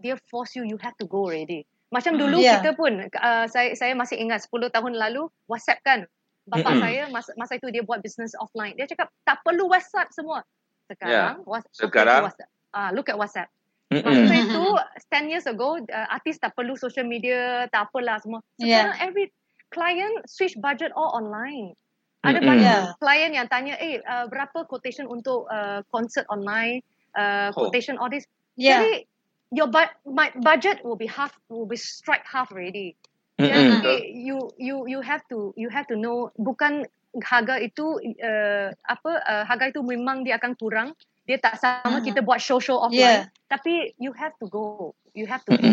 dia 0.00 0.16
force 0.32 0.56
you, 0.56 0.64
you 0.64 0.80
have 0.80 0.96
to 0.96 1.04
go 1.04 1.28
already. 1.28 1.68
Macam 1.92 2.16
dulu 2.16 2.40
Yeah. 2.40 2.64
kita 2.64 2.72
pun, 2.72 2.96
uh, 3.12 3.44
saya 3.44 3.76
saya 3.76 3.92
masih 3.92 4.16
ingat 4.16 4.48
10 4.48 4.72
tahun 4.72 4.96
lalu, 4.96 5.28
WhatsApp 5.44 5.84
kan. 5.84 6.08
Bapa 6.48 6.72
Mm-mm. 6.72 6.80
saya 6.80 7.02
masa, 7.12 7.30
masa 7.36 7.60
itu 7.60 7.68
dia 7.68 7.84
buat 7.84 8.00
business 8.00 8.32
offline. 8.40 8.72
Dia 8.74 8.88
cakap 8.88 9.12
tak 9.22 9.44
perlu 9.44 9.68
WhatsApp 9.68 10.10
semua. 10.16 10.40
Sekarang, 10.88 11.44
was, 11.44 11.62
okay, 11.76 11.86
Sekarang? 11.86 12.24
WhatsApp. 12.26 12.50
Ah, 12.72 12.90
look 12.90 13.12
at 13.12 13.20
WhatsApp. 13.20 13.48
Mm-mm. 13.92 14.24
Masa 14.24 14.36
itu 14.40 14.64
10 15.12 15.32
years 15.32 15.46
ago 15.46 15.76
uh, 15.76 16.08
artis 16.08 16.40
tak 16.40 16.56
perlu 16.56 16.72
social 16.74 17.04
media 17.04 17.68
tak 17.68 17.92
apalah 17.92 18.16
semua. 18.24 18.40
Yeah. 18.56 18.88
Sekarang 18.88 18.94
every 19.04 19.26
client 19.68 20.14
switch 20.24 20.56
budget 20.56 20.92
all 20.96 21.12
online. 21.12 21.76
Ada 22.22 22.38
Mm-mm. 22.38 22.50
banyak 22.54 22.78
Yeah. 22.88 22.94
client 23.02 23.32
yang 23.34 23.46
tanya, 23.50 23.74
"Eh, 23.76 23.98
uh, 24.00 24.30
berapa 24.30 24.64
quotation 24.64 25.10
untuk 25.10 25.50
uh, 25.50 25.82
concert 25.90 26.24
online, 26.30 26.80
uh, 27.18 27.50
Oh. 27.52 27.66
quotation 27.66 27.98
all 27.98 28.08
this." 28.08 28.24
Yeah. 28.54 28.80
Jadi 28.80 29.10
your 29.52 29.68
bu- 29.68 29.96
my 30.08 30.32
budget 30.40 30.80
will 30.86 30.96
be 30.96 31.10
half 31.10 31.34
will 31.52 31.68
be 31.68 31.76
strike 31.76 32.24
half 32.24 32.48
already. 32.54 32.94
Mm-mm. 33.42 33.82
Jadi 33.82 34.14
you 34.14 34.48
you 34.56 34.86
you 34.86 35.00
have 35.02 35.20
to 35.28 35.50
you 35.58 35.66
have 35.68 35.84
to 35.90 35.98
know 35.98 36.30
bukan 36.38 36.86
harga 37.20 37.60
itu 37.60 38.00
uh, 38.22 38.72
apa 38.88 39.10
uh, 39.26 39.44
harga 39.44 39.74
itu 39.74 39.84
memang 39.84 40.24
dia 40.24 40.38
akan 40.40 40.56
kurang. 40.56 40.94
Dia 41.22 41.38
tak 41.38 41.54
sama 41.58 42.02
Mhm. 42.02 42.04
kita 42.10 42.20
buat 42.26 42.42
show-show 42.42 42.82
offline. 42.82 43.30
Yeah. 43.30 43.46
Tapi 43.46 43.94
you 43.98 44.10
have 44.16 44.34
to 44.42 44.50
go. 44.50 44.96
You 45.14 45.30
have 45.30 45.44
to 45.46 45.54
go. 45.54 45.68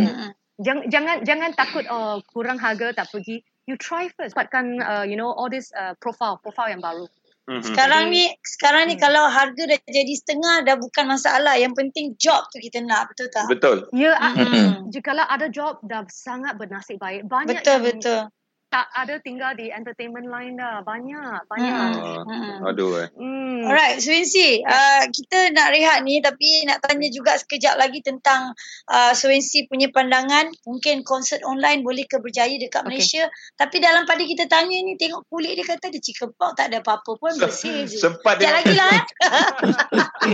Jangan 0.60 0.92
jangan 0.92 1.16
jangan 1.24 1.52
takut 1.56 1.88
oh 1.88 2.20
kurang 2.36 2.60
harga 2.60 2.92
tak 2.92 3.08
pergi. 3.10 3.40
You 3.66 3.80
try 3.80 4.12
first. 4.14 4.36
Dapatkan 4.36 4.66
uh, 4.82 5.06
you 5.08 5.16
know 5.16 5.32
all 5.32 5.48
this 5.48 5.72
uh, 5.74 5.96
profile 6.04 6.38
profile 6.44 6.68
yang 6.70 6.84
baru. 6.84 7.08
Mhm. 7.50 7.66
Sekarang 7.66 8.14
ni 8.14 8.30
sekarang 8.46 8.94
ni 8.94 8.96
Hmm. 9.00 9.10
kalau 9.10 9.26
harga 9.26 9.64
dah 9.66 9.80
jadi 9.90 10.14
setengah 10.14 10.70
dah 10.70 10.78
bukan 10.78 11.06
masalah. 11.10 11.58
Yang 11.58 11.74
penting 11.82 12.06
job 12.22 12.46
tu 12.54 12.62
kita 12.62 12.78
nak, 12.86 13.10
betul 13.10 13.26
tak? 13.34 13.50
Betul. 13.50 13.90
Ya, 13.90 14.14
Mm-mm. 14.22 14.46
mm 14.46 14.94
jikalau 14.94 15.26
ada 15.26 15.50
job 15.50 15.82
dah 15.82 16.06
sangat 16.14 16.62
bernasib 16.62 17.02
baik. 17.02 17.26
Banyak 17.26 17.66
Betul 17.66 17.74
yang 17.74 17.86
betul. 17.90 18.20
Tak 18.70 18.86
ada 18.94 19.18
tinggal 19.26 19.58
di 19.58 19.74
entertainment 19.74 20.30
line 20.30 20.54
dah. 20.54 20.86
Banyak, 20.86 21.50
banyak. 21.50 21.90
Mm-mm. 21.98 22.22
Ah, 22.22 22.26
Mm-mm. 22.30 22.70
aduh 22.70 22.92
eh. 23.02 23.08
Hmm. 23.18 23.66
Alright, 23.66 23.98
Swensi, 23.98 24.62
uh, 24.62 25.04
kita 25.10 25.50
nak 25.58 25.74
rehat 25.74 26.06
ni 26.06 26.22
tapi 26.22 26.64
nak 26.70 26.86
tanya 26.86 27.10
juga 27.10 27.34
sekejap 27.36 27.82
lagi 27.82 28.06
tentang 28.06 28.54
uh, 28.88 29.14
Swensi 29.18 29.66
punya 29.66 29.90
pandangan. 29.90 30.54
Mungkin 30.70 31.02
konsert 31.02 31.42
online 31.42 31.82
boleh 31.82 32.06
ke 32.06 32.22
berjaya 32.22 32.56
dekat 32.56 32.78
Okay. 32.80 32.96
Malaysia. 32.96 33.28
Tapi 33.60 33.84
dalam 33.84 34.08
pada 34.08 34.24
kita 34.24 34.48
tanya 34.48 34.78
ni, 34.80 34.96
tengok 34.96 35.28
kulit 35.28 35.58
dia 35.60 35.68
kata 35.68 35.92
dia 35.92 36.00
chicken 36.00 36.32
pox, 36.40 36.56
tak 36.56 36.72
ada 36.72 36.80
apa-apa 36.80 37.12
pun, 37.20 37.34
bersih 37.36 37.84
je. 37.90 38.00
Sempat 38.00 38.40
Sekejap 38.40 38.56
lagi 38.56 38.74
lah. 38.78 38.94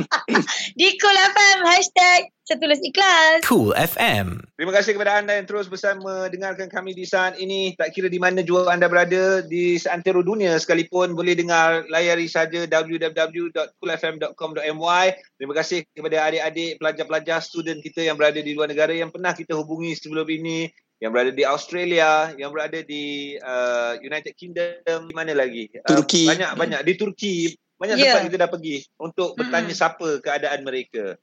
Di 0.78 0.88
Cool 1.02 1.18
FM, 1.18 1.58
hashtag 1.66 2.30
Saya 2.46 2.62
tulis 2.62 2.78
ikhlas. 2.78 3.42
Cool 3.50 3.74
FM. 3.74 4.38
Terima 4.54 4.70
kasih 4.70 4.94
kepada 4.94 5.18
anda 5.18 5.34
yang 5.34 5.50
terus 5.50 5.66
bersama 5.66 6.30
dengarkan 6.30 6.70
kami 6.70 6.94
di 6.94 7.02
saat 7.02 7.42
ini. 7.42 7.74
Tak 7.74 7.90
kira 7.90 8.06
di 8.06 8.22
mana 8.22 8.46
jua 8.46 8.70
anda 8.70 8.86
berada 8.86 9.42
di 9.42 9.82
seantero 9.82 10.22
dunia 10.22 10.54
sekalipun 10.62 11.18
boleh 11.18 11.34
dengar 11.34 11.90
layari 11.90 12.30
saja 12.30 12.70
www.coolfm.com.my. 12.70 15.06
Terima 15.42 15.54
kasih 15.58 15.90
kepada 15.90 16.30
adik-adik 16.30 16.78
pelajar-pelajar 16.78 17.42
student 17.42 17.82
kita 17.82 18.06
yang 18.06 18.14
berada 18.14 18.38
di 18.38 18.54
luar 18.54 18.70
negara 18.70 18.94
yang 18.94 19.10
pernah 19.10 19.34
kita 19.34 19.58
hubungi 19.58 19.98
sebelum 19.98 20.30
ini 20.30 20.70
yang 21.02 21.18
berada 21.18 21.34
di 21.34 21.50
Australia, 21.50 22.30
yang 22.38 22.54
berada 22.54 22.78
di 22.86 23.42
uh, 23.42 23.98
United 24.06 24.38
Kingdom, 24.38 25.10
di 25.10 25.18
mana 25.18 25.34
lagi? 25.34 25.66
Turki. 25.82 26.30
Uh, 26.30 26.38
banyak 26.38 26.62
banyak 26.62 26.86
di 26.86 26.94
Turki. 26.94 27.58
Banyak 27.82 27.98
yeah. 27.98 28.22
tempat 28.22 28.30
kita 28.30 28.38
dah 28.38 28.54
pergi 28.54 28.86
untuk 29.02 29.34
bertanya 29.34 29.74
mm-hmm. 29.74 29.82
siapa 29.82 30.22
keadaan 30.22 30.62
mereka. 30.62 31.18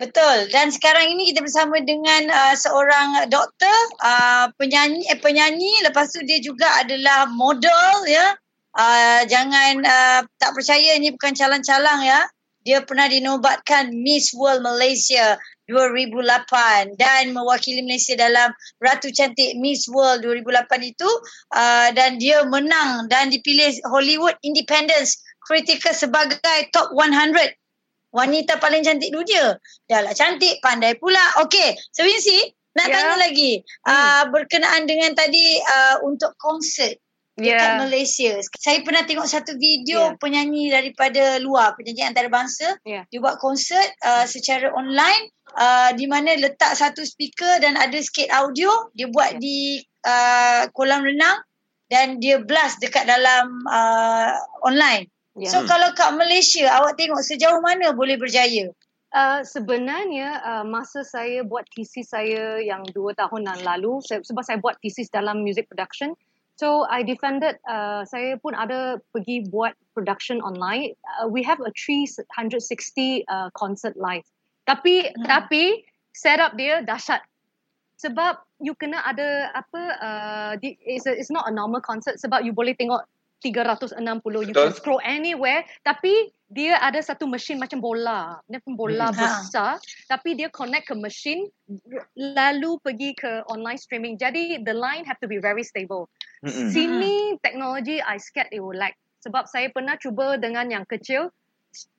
Betul. 0.00 0.48
Dan 0.48 0.72
sekarang 0.72 1.12
ini 1.12 1.28
kita 1.28 1.44
bersama 1.44 1.76
dengan 1.84 2.32
uh, 2.32 2.56
seorang 2.56 3.28
doktor, 3.28 3.78
uh, 4.00 4.48
penyanyi 4.56 5.04
eh 5.12 5.20
penyanyi 5.20 5.84
lepas 5.84 6.08
tu 6.08 6.24
dia 6.24 6.40
juga 6.40 6.64
adalah 6.80 7.28
model 7.28 8.08
ya. 8.08 8.32
Uh, 8.72 9.28
jangan 9.28 9.84
uh, 9.84 10.24
tak 10.40 10.56
percaya 10.56 10.96
ini 10.96 11.12
bukan 11.12 11.36
calang-calang 11.36 12.00
ya. 12.00 12.24
Dia 12.64 12.80
pernah 12.80 13.12
dinobatkan 13.12 13.92
Miss 13.92 14.32
World 14.32 14.64
Malaysia 14.64 15.36
2008 15.68 16.96
dan 16.96 17.36
mewakili 17.36 17.84
Malaysia 17.84 18.16
dalam 18.16 18.56
Ratu 18.80 19.12
Cantik 19.12 19.60
Miss 19.60 19.84
World 19.84 20.24
2008 20.24 20.64
itu 20.80 21.10
uh, 21.52 21.92
dan 21.92 22.16
dia 22.16 22.40
menang 22.48 23.04
dan 23.12 23.28
dipilih 23.28 23.76
Hollywood 23.84 24.36
Independence 24.40 25.20
Critical 25.44 25.92
sebagai 25.92 26.40
top 26.72 26.88
100 26.96 27.52
wanita 28.10 28.58
paling 28.58 28.82
cantik 28.82 29.10
dunia. 29.14 29.58
Dah 29.86 30.00
lah 30.02 30.14
cantik, 30.14 30.58
pandai 30.62 30.98
pula. 30.98 31.22
Okey, 31.42 31.74
Sewinsi, 31.94 32.54
nak 32.78 32.86
yeah. 32.86 32.94
tanya 32.94 33.16
lagi. 33.18 33.52
Hmm. 33.86 33.90
Uh, 33.90 34.22
berkenaan 34.30 34.86
dengan 34.86 35.14
tadi 35.14 35.58
uh, 35.58 35.96
untuk 36.06 36.34
konsert 36.38 36.98
dekat 37.40 37.56
yeah. 37.56 37.80
Malaysia. 37.80 38.32
Saya 38.60 38.84
pernah 38.84 39.02
tengok 39.06 39.24
satu 39.24 39.56
video 39.56 40.12
yeah. 40.12 40.18
penyanyi 40.20 40.68
daripada 40.68 41.40
luar, 41.40 41.74
penyanyi 41.74 42.04
antarabangsa. 42.12 42.76
Yeah. 42.84 43.08
Dia 43.08 43.18
buat 43.22 43.40
konsert 43.40 43.88
uh, 44.04 44.28
secara 44.28 44.70
online 44.76 45.32
uh, 45.56 45.90
di 45.96 46.04
mana 46.04 46.36
letak 46.36 46.76
satu 46.76 47.02
speaker 47.02 47.62
dan 47.64 47.80
ada 47.80 47.96
sikit 47.96 48.28
audio. 48.30 48.92
Dia 48.92 49.08
buat 49.08 49.38
yeah. 49.38 49.40
di 49.40 49.58
uh, 50.04 50.62
kolam 50.76 51.02
renang 51.06 51.40
dan 51.90 52.22
dia 52.22 52.38
blast 52.38 52.78
dekat 52.78 53.08
dalam 53.08 53.64
uh, 53.66 54.36
online. 54.62 55.10
Yeah. 55.40 55.56
So 55.56 55.64
kalau 55.64 55.96
kat 55.96 56.12
Malaysia 56.20 56.68
awak 56.68 57.00
tengok 57.00 57.24
sejauh 57.24 57.64
mana 57.64 57.96
boleh 57.96 58.20
berjaya? 58.20 58.76
Uh, 59.10 59.40
sebenarnya 59.42 60.38
uh, 60.44 60.64
masa 60.68 61.02
saya 61.02 61.42
buat 61.42 61.64
thesis 61.72 62.12
saya 62.12 62.62
yang 62.62 62.86
dua 62.94 63.10
tahun 63.16 63.48
yang 63.48 63.60
lalu 63.66 63.98
saya, 64.04 64.22
sebab 64.22 64.44
saya 64.46 64.62
buat 64.62 64.78
thesis 64.78 65.10
dalam 65.10 65.42
music 65.42 65.66
production 65.66 66.14
so 66.54 66.86
I 66.86 67.02
defended 67.02 67.58
uh, 67.66 68.06
saya 68.06 68.38
pun 68.38 68.54
ada 68.54 69.02
pergi 69.10 69.50
buat 69.50 69.74
production 69.98 70.38
online 70.46 70.94
uh, 71.18 71.26
we 71.26 71.42
have 71.42 71.58
a 71.58 71.74
360 71.74 72.22
uh, 73.26 73.50
concert 73.50 73.98
live 73.98 74.22
tapi 74.62 75.10
hmm. 75.10 75.26
tapi 75.26 75.82
setup 76.14 76.54
dia 76.54 76.86
dahsyat 76.86 77.26
sebab 77.98 78.38
you 78.62 78.78
kena 78.78 79.02
ada 79.02 79.50
apa 79.58 79.82
uh, 79.98 80.52
it's, 80.62 81.10
a, 81.10 81.18
it's 81.18 81.34
not 81.34 81.50
a 81.50 81.52
normal 81.52 81.82
concert 81.82 82.14
sebab 82.14 82.46
you 82.46 82.54
boleh 82.54 82.78
tengok 82.78 83.02
360 83.40 83.96
you 84.46 84.54
can 84.54 84.72
scroll 84.76 85.00
anywhere. 85.02 85.64
Tapi 85.82 86.32
dia 86.50 86.76
ada 86.82 87.00
satu 87.00 87.24
mesin 87.24 87.56
macam 87.56 87.80
bola. 87.80 88.38
Dia 88.46 88.60
pun 88.60 88.76
bola 88.76 89.08
hmm. 89.10 89.16
besar. 89.16 89.80
Tapi 90.06 90.36
dia 90.36 90.52
connect 90.52 90.92
ke 90.92 90.94
mesin 90.96 91.48
lalu 92.14 92.76
pergi 92.84 93.16
ke 93.16 93.44
online 93.48 93.80
streaming. 93.80 94.20
Jadi 94.20 94.60
the 94.62 94.76
line 94.76 95.02
have 95.08 95.18
to 95.24 95.28
be 95.28 95.40
very 95.40 95.64
stable. 95.64 96.12
Hmm. 96.40 96.72
sini 96.72 97.36
teknologi 97.44 98.00
I 98.00 98.20
scared 98.20 98.52
it 98.52 98.60
will 98.60 98.76
lag. 98.76 98.92
Sebab 99.20 99.48
saya 99.48 99.68
pernah 99.68 100.00
cuba 100.00 100.40
dengan 100.40 100.72
yang 100.72 100.88
kecil 100.88 101.28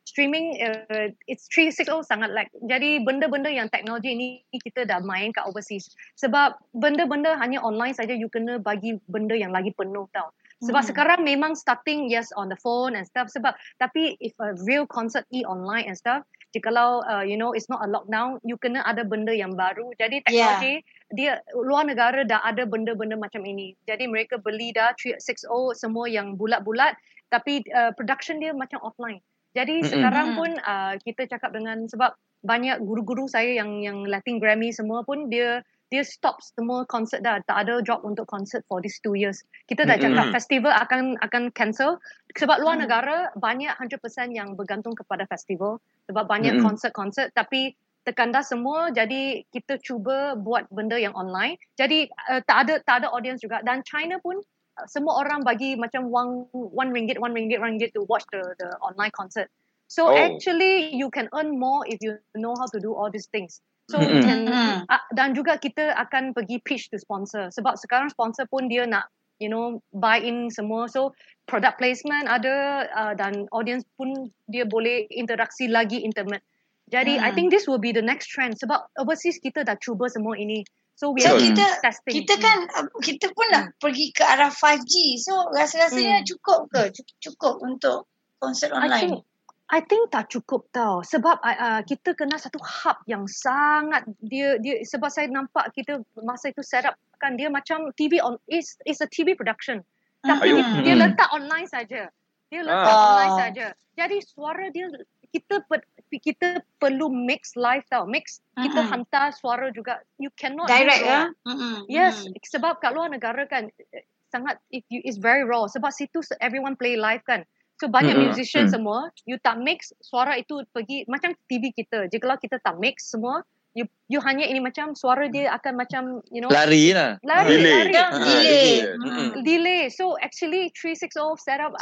streaming 0.03 0.59
uh, 0.59 1.07
it's 1.29 1.47
360 1.47 2.03
sangat 2.03 2.29
lag. 2.33 2.49
Jadi 2.65 2.99
benda-benda 3.05 3.47
yang 3.47 3.71
teknologi 3.71 4.11
ini 4.11 4.27
kita 4.51 4.83
dah 4.83 4.99
main 4.99 5.31
kat 5.31 5.45
overseas. 5.47 5.93
Sebab 6.19 6.59
benda-benda 6.75 7.37
hanya 7.39 7.63
online 7.63 7.95
saja 7.95 8.11
you 8.11 8.27
kena 8.27 8.59
bagi 8.59 8.99
benda 9.07 9.37
yang 9.37 9.55
lagi 9.55 9.71
penuh 9.71 10.09
tau 10.11 10.33
sebab 10.61 10.81
hmm. 10.85 10.89
sekarang 10.93 11.19
memang 11.25 11.57
starting 11.57 12.05
yes 12.07 12.29
on 12.37 12.47
the 12.47 12.59
phone 12.61 12.93
and 12.93 13.09
stuff 13.09 13.27
sebab 13.33 13.57
tapi 13.81 14.15
if 14.21 14.33
a 14.37 14.53
real 14.65 14.85
concert 14.85 15.25
e 15.33 15.41
online 15.49 15.89
and 15.89 15.97
stuff 15.97 16.21
jikalau 16.53 17.01
uh, 17.07 17.25
you 17.25 17.35
know 17.35 17.55
it's 17.55 17.67
not 17.71 17.81
a 17.81 17.89
lockdown 17.89 18.37
you 18.45 18.55
kena 18.61 18.85
ada 18.85 19.01
benda 19.01 19.33
yang 19.33 19.57
baru 19.57 19.89
jadi 19.97 20.21
teknologi 20.21 20.83
yeah. 20.83 21.13
dia 21.15 21.31
luar 21.57 21.87
negara 21.87 22.21
dah 22.21 22.43
ada 22.45 22.67
benda-benda 22.67 23.17
macam 23.17 23.41
ini 23.43 23.73
jadi 23.89 24.05
mereka 24.05 24.37
beli 24.37 24.69
dah 24.75 24.93
360 24.99 25.49
semua 25.73 26.05
yang 26.05 26.37
bulat-bulat 26.37 26.93
tapi 27.31 27.63
uh, 27.71 27.95
production 27.95 28.37
dia 28.37 28.53
macam 28.53 28.77
offline 28.83 29.23
jadi 29.51 29.81
mm-hmm. 29.81 29.91
sekarang 29.91 30.27
pun 30.37 30.51
uh, 30.63 30.93
kita 31.01 31.27
cakap 31.27 31.51
dengan 31.55 31.87
sebab 31.87 32.15
banyak 32.41 32.81
guru-guru 32.81 33.29
saya 33.29 33.53
yang 33.53 33.81
yang 33.85 34.03
Latin 34.05 34.41
Grammy 34.41 34.73
semua 34.73 35.05
pun 35.05 35.29
dia 35.29 35.61
dia 35.91 36.07
stop 36.07 36.39
semua 36.39 36.87
konsert 36.87 37.19
dah. 37.19 37.43
Tak 37.43 37.67
ada 37.67 37.83
job 37.83 37.99
untuk 38.07 38.23
konsert 38.23 38.63
for 38.71 38.79
these 38.79 38.95
two 39.03 39.13
years. 39.13 39.43
Kita 39.67 39.83
dah 39.83 39.99
cakap 39.99 40.31
mm-hmm. 40.31 40.33
festival 40.33 40.71
akan 40.71 41.19
akan 41.19 41.51
cancel. 41.51 41.99
Sebab 42.31 42.63
luar 42.63 42.79
mm. 42.79 42.81
negara 42.87 43.17
banyak 43.35 43.75
100% 43.75 43.99
yang 44.31 44.55
bergantung 44.55 44.95
kepada 44.95 45.27
festival. 45.27 45.83
Sebab 46.07 46.31
banyak 46.31 46.57
mm-hmm. 46.57 46.65
konsert-konsert 46.65 47.35
tapi 47.35 47.75
tekan 48.01 48.33
dah 48.33 48.41
semua 48.41 48.89
jadi 48.89 49.45
kita 49.53 49.77
cuba 49.83 50.33
buat 50.39 50.65
benda 50.71 50.95
yang 50.95 51.13
online. 51.13 51.59
Jadi 51.75 52.07
uh, 52.31 52.39
tak 52.47 52.65
ada 52.65 52.73
tak 52.87 53.03
ada 53.03 53.07
audience 53.11 53.43
juga. 53.43 53.59
Dan 53.59 53.83
China 53.83 54.15
pun 54.23 54.39
uh, 54.39 54.87
semua 54.87 55.19
orang 55.19 55.43
bagi 55.43 55.75
macam 55.75 56.07
one 56.07 56.47
one 56.55 56.95
ringgit 56.95 57.19
one 57.19 57.35
ringgit 57.35 57.59
one 57.59 57.75
ringgit 57.75 57.91
to 57.91 58.07
watch 58.07 58.23
the 58.31 58.41
the 58.63 58.71
online 58.79 59.11
concert. 59.11 59.51
So 59.91 60.07
oh. 60.07 60.15
actually 60.15 60.95
you 60.95 61.11
can 61.11 61.27
earn 61.35 61.59
more 61.59 61.83
if 61.83 61.99
you 61.99 62.15
know 62.31 62.55
how 62.55 62.71
to 62.71 62.79
do 62.79 62.95
all 62.95 63.11
these 63.11 63.27
things 63.27 63.59
So 63.91 63.99
mm-hmm. 63.99 64.23
can, 64.23 64.39
uh, 64.47 65.03
dan 65.11 65.35
juga 65.35 65.59
kita 65.59 65.91
akan 65.99 66.31
pergi 66.31 66.63
pitch 66.63 66.87
to 66.89 66.97
sponsor 66.97 67.51
sebab 67.51 67.75
sekarang 67.75 68.07
sponsor 68.07 68.47
pun 68.47 68.71
dia 68.71 68.87
nak 68.87 69.11
you 69.43 69.51
know 69.51 69.83
buy 69.91 70.21
in 70.21 70.47
semua 70.47 70.87
so 70.87 71.11
product 71.49 71.75
placement 71.75 72.31
ada 72.31 72.87
uh, 72.95 73.13
dan 73.19 73.51
audience 73.51 73.83
pun 73.99 74.31
dia 74.47 74.63
boleh 74.63 75.11
interaksi 75.11 75.67
lagi 75.67 75.99
intimate. 75.99 76.45
Jadi 76.91 77.19
mm. 77.19 77.23
I 77.23 77.31
think 77.35 77.51
this 77.51 77.67
will 77.67 77.79
be 77.81 77.91
the 77.91 78.03
next 78.03 78.31
trend 78.31 78.55
sebab 78.55 78.79
overseas 78.99 79.39
kita 79.43 79.67
dah 79.67 79.75
cuba 79.79 80.07
semua 80.07 80.39
ini. 80.39 80.63
So 80.95 81.11
we 81.15 81.23
so 81.23 81.33
are 81.33 81.39
kita, 81.41 81.65
testing. 81.81 82.23
Kita 82.23 82.35
kan 82.37 82.67
uh, 82.71 82.87
kita 83.01 83.31
pun 83.35 83.47
nak 83.51 83.75
mm. 83.75 83.75
pergi 83.81 84.15
ke 84.15 84.23
arah 84.23 84.51
5G. 84.53 85.19
So 85.19 85.51
rasa-rasanya 85.51 86.23
mm. 86.23 86.27
cukup 86.31 86.59
ke 86.71 86.81
cukup 87.19 87.59
untuk 87.63 88.07
konsert 88.37 88.71
online? 88.75 88.91
I 88.91 89.01
think 89.01 89.30
I 89.71 89.79
think 89.79 90.11
tak 90.11 90.27
cukup 90.27 90.67
tau. 90.75 90.99
Sebab 90.99 91.39
uh, 91.39 91.79
kita 91.87 92.11
kena 92.11 92.35
satu 92.35 92.59
hub 92.59 92.99
yang 93.07 93.23
sangat 93.23 94.03
dia 94.19 94.59
dia 94.59 94.83
sebab 94.83 95.07
saya 95.07 95.31
nampak 95.31 95.71
kita 95.71 96.03
masa 96.19 96.51
itu 96.51 96.59
set 96.59 96.83
up 96.83 96.99
kan 97.23 97.39
dia 97.39 97.47
macam 97.47 97.87
TV 97.95 98.19
on 98.19 98.35
is 98.51 98.75
is 98.83 98.99
a 98.99 99.07
TV 99.07 99.31
production. 99.31 99.79
Tapi 100.27 100.51
dia, 100.51 100.63
dia 100.83 100.95
hmm. 100.99 101.01
letak 101.07 101.29
online 101.31 101.71
saja. 101.71 102.11
Dia 102.51 102.61
letak 102.67 102.91
ah. 102.93 103.03
online 103.15 103.35
saja. 103.39 103.65
Jadi 103.95 104.17
suara 104.19 104.67
dia 104.75 104.91
kita 105.31 105.63
per, 105.63 105.87
kita 106.11 106.59
perlu 106.75 107.07
mix 107.07 107.55
live 107.55 107.87
tau. 107.87 108.03
Mix 108.03 108.43
uh-huh. 108.43 108.67
kita 108.67 108.81
hantar 108.91 109.31
suara 109.31 109.71
juga. 109.71 110.03
You 110.19 110.35
cannot 110.35 110.67
direct 110.67 110.99
ya? 110.99 111.31
Uh-huh. 111.47 111.87
yes 111.87 112.27
uh-huh. 112.27 112.43
sebab 112.43 112.83
kat 112.83 112.91
luar 112.91 113.07
negara 113.07 113.47
kan 113.47 113.71
eh, 113.95 114.03
sangat 114.35 114.59
if 114.67 114.83
you 114.91 114.99
is 115.07 115.15
very 115.15 115.47
raw. 115.47 115.63
Sebab 115.63 115.95
situ 115.95 116.19
everyone 116.43 116.75
play 116.75 116.99
live 116.99 117.23
kan 117.23 117.47
So 117.81 117.89
banyak 117.89 118.13
mm-hmm. 118.13 118.29
musician 118.29 118.69
mm. 118.69 118.73
semua, 118.77 119.09
you 119.25 119.41
tak 119.41 119.57
mix 119.57 119.89
suara 120.05 120.37
itu 120.37 120.61
pergi 120.69 121.01
macam 121.09 121.33
TV 121.49 121.73
kita. 121.73 122.05
Jika 122.13 122.29
kalau 122.29 122.37
kita 122.37 122.61
tak 122.61 122.77
mix 122.77 123.09
semua, 123.09 123.41
you 123.73 123.89
you 124.05 124.21
hanya 124.21 124.45
ini 124.45 124.61
macam 124.61 124.93
suara 124.93 125.25
dia 125.33 125.49
akan 125.57 125.73
macam 125.81 126.03
you 126.29 126.45
know 126.45 126.53
lari 126.53 126.93
lah. 126.93 127.17
Lari, 127.25 127.57
delay. 127.57 127.73
lari. 127.73 127.93
Uh, 127.97 128.21
delay. 128.21 128.71
Mm-hmm. 128.85 129.29
Delay. 129.41 129.81
So 129.89 130.13
actually 130.21 130.69
360 130.77 131.41
setup 131.41 131.73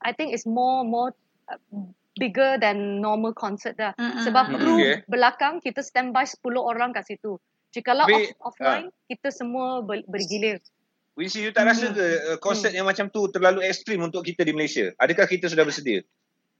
I 0.00 0.16
think 0.16 0.32
is 0.32 0.48
more 0.48 0.80
more 0.80 1.12
uh, 1.52 1.60
bigger 2.16 2.56
than 2.56 3.04
normal 3.04 3.36
concert 3.36 3.76
dah. 3.76 3.92
Mm-hmm. 4.00 4.24
Sebab 4.24 4.44
crew 4.56 4.80
okay. 4.80 4.96
belakang 5.12 5.60
kita 5.60 5.84
standby 5.84 6.24
10 6.24 6.40
orang 6.56 6.96
kat 6.96 7.04
situ. 7.04 7.36
Jikalau 7.76 8.08
off, 8.08 8.54
offline, 8.54 8.88
uh, 8.88 8.96
kita 9.12 9.28
semua 9.28 9.84
ber, 9.84 10.00
bergilir. 10.08 10.64
Wincy, 11.14 11.46
you 11.46 11.54
tak 11.54 11.70
rasa 11.70 11.94
ke 11.94 12.06
uh, 12.34 12.38
konsert 12.42 12.74
hmm. 12.74 12.82
yang 12.82 12.86
macam 12.90 13.06
tu 13.06 13.30
terlalu 13.30 13.62
ekstrim 13.62 14.02
untuk 14.02 14.26
kita 14.26 14.42
di 14.42 14.50
Malaysia? 14.50 14.90
Adakah 14.98 15.30
kita 15.30 15.46
sudah 15.46 15.62
bersedia? 15.62 16.02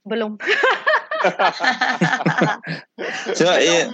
Belum. 0.07 0.39
Sebab 3.37 3.57
so, 3.57 3.65
ya, 3.65 3.89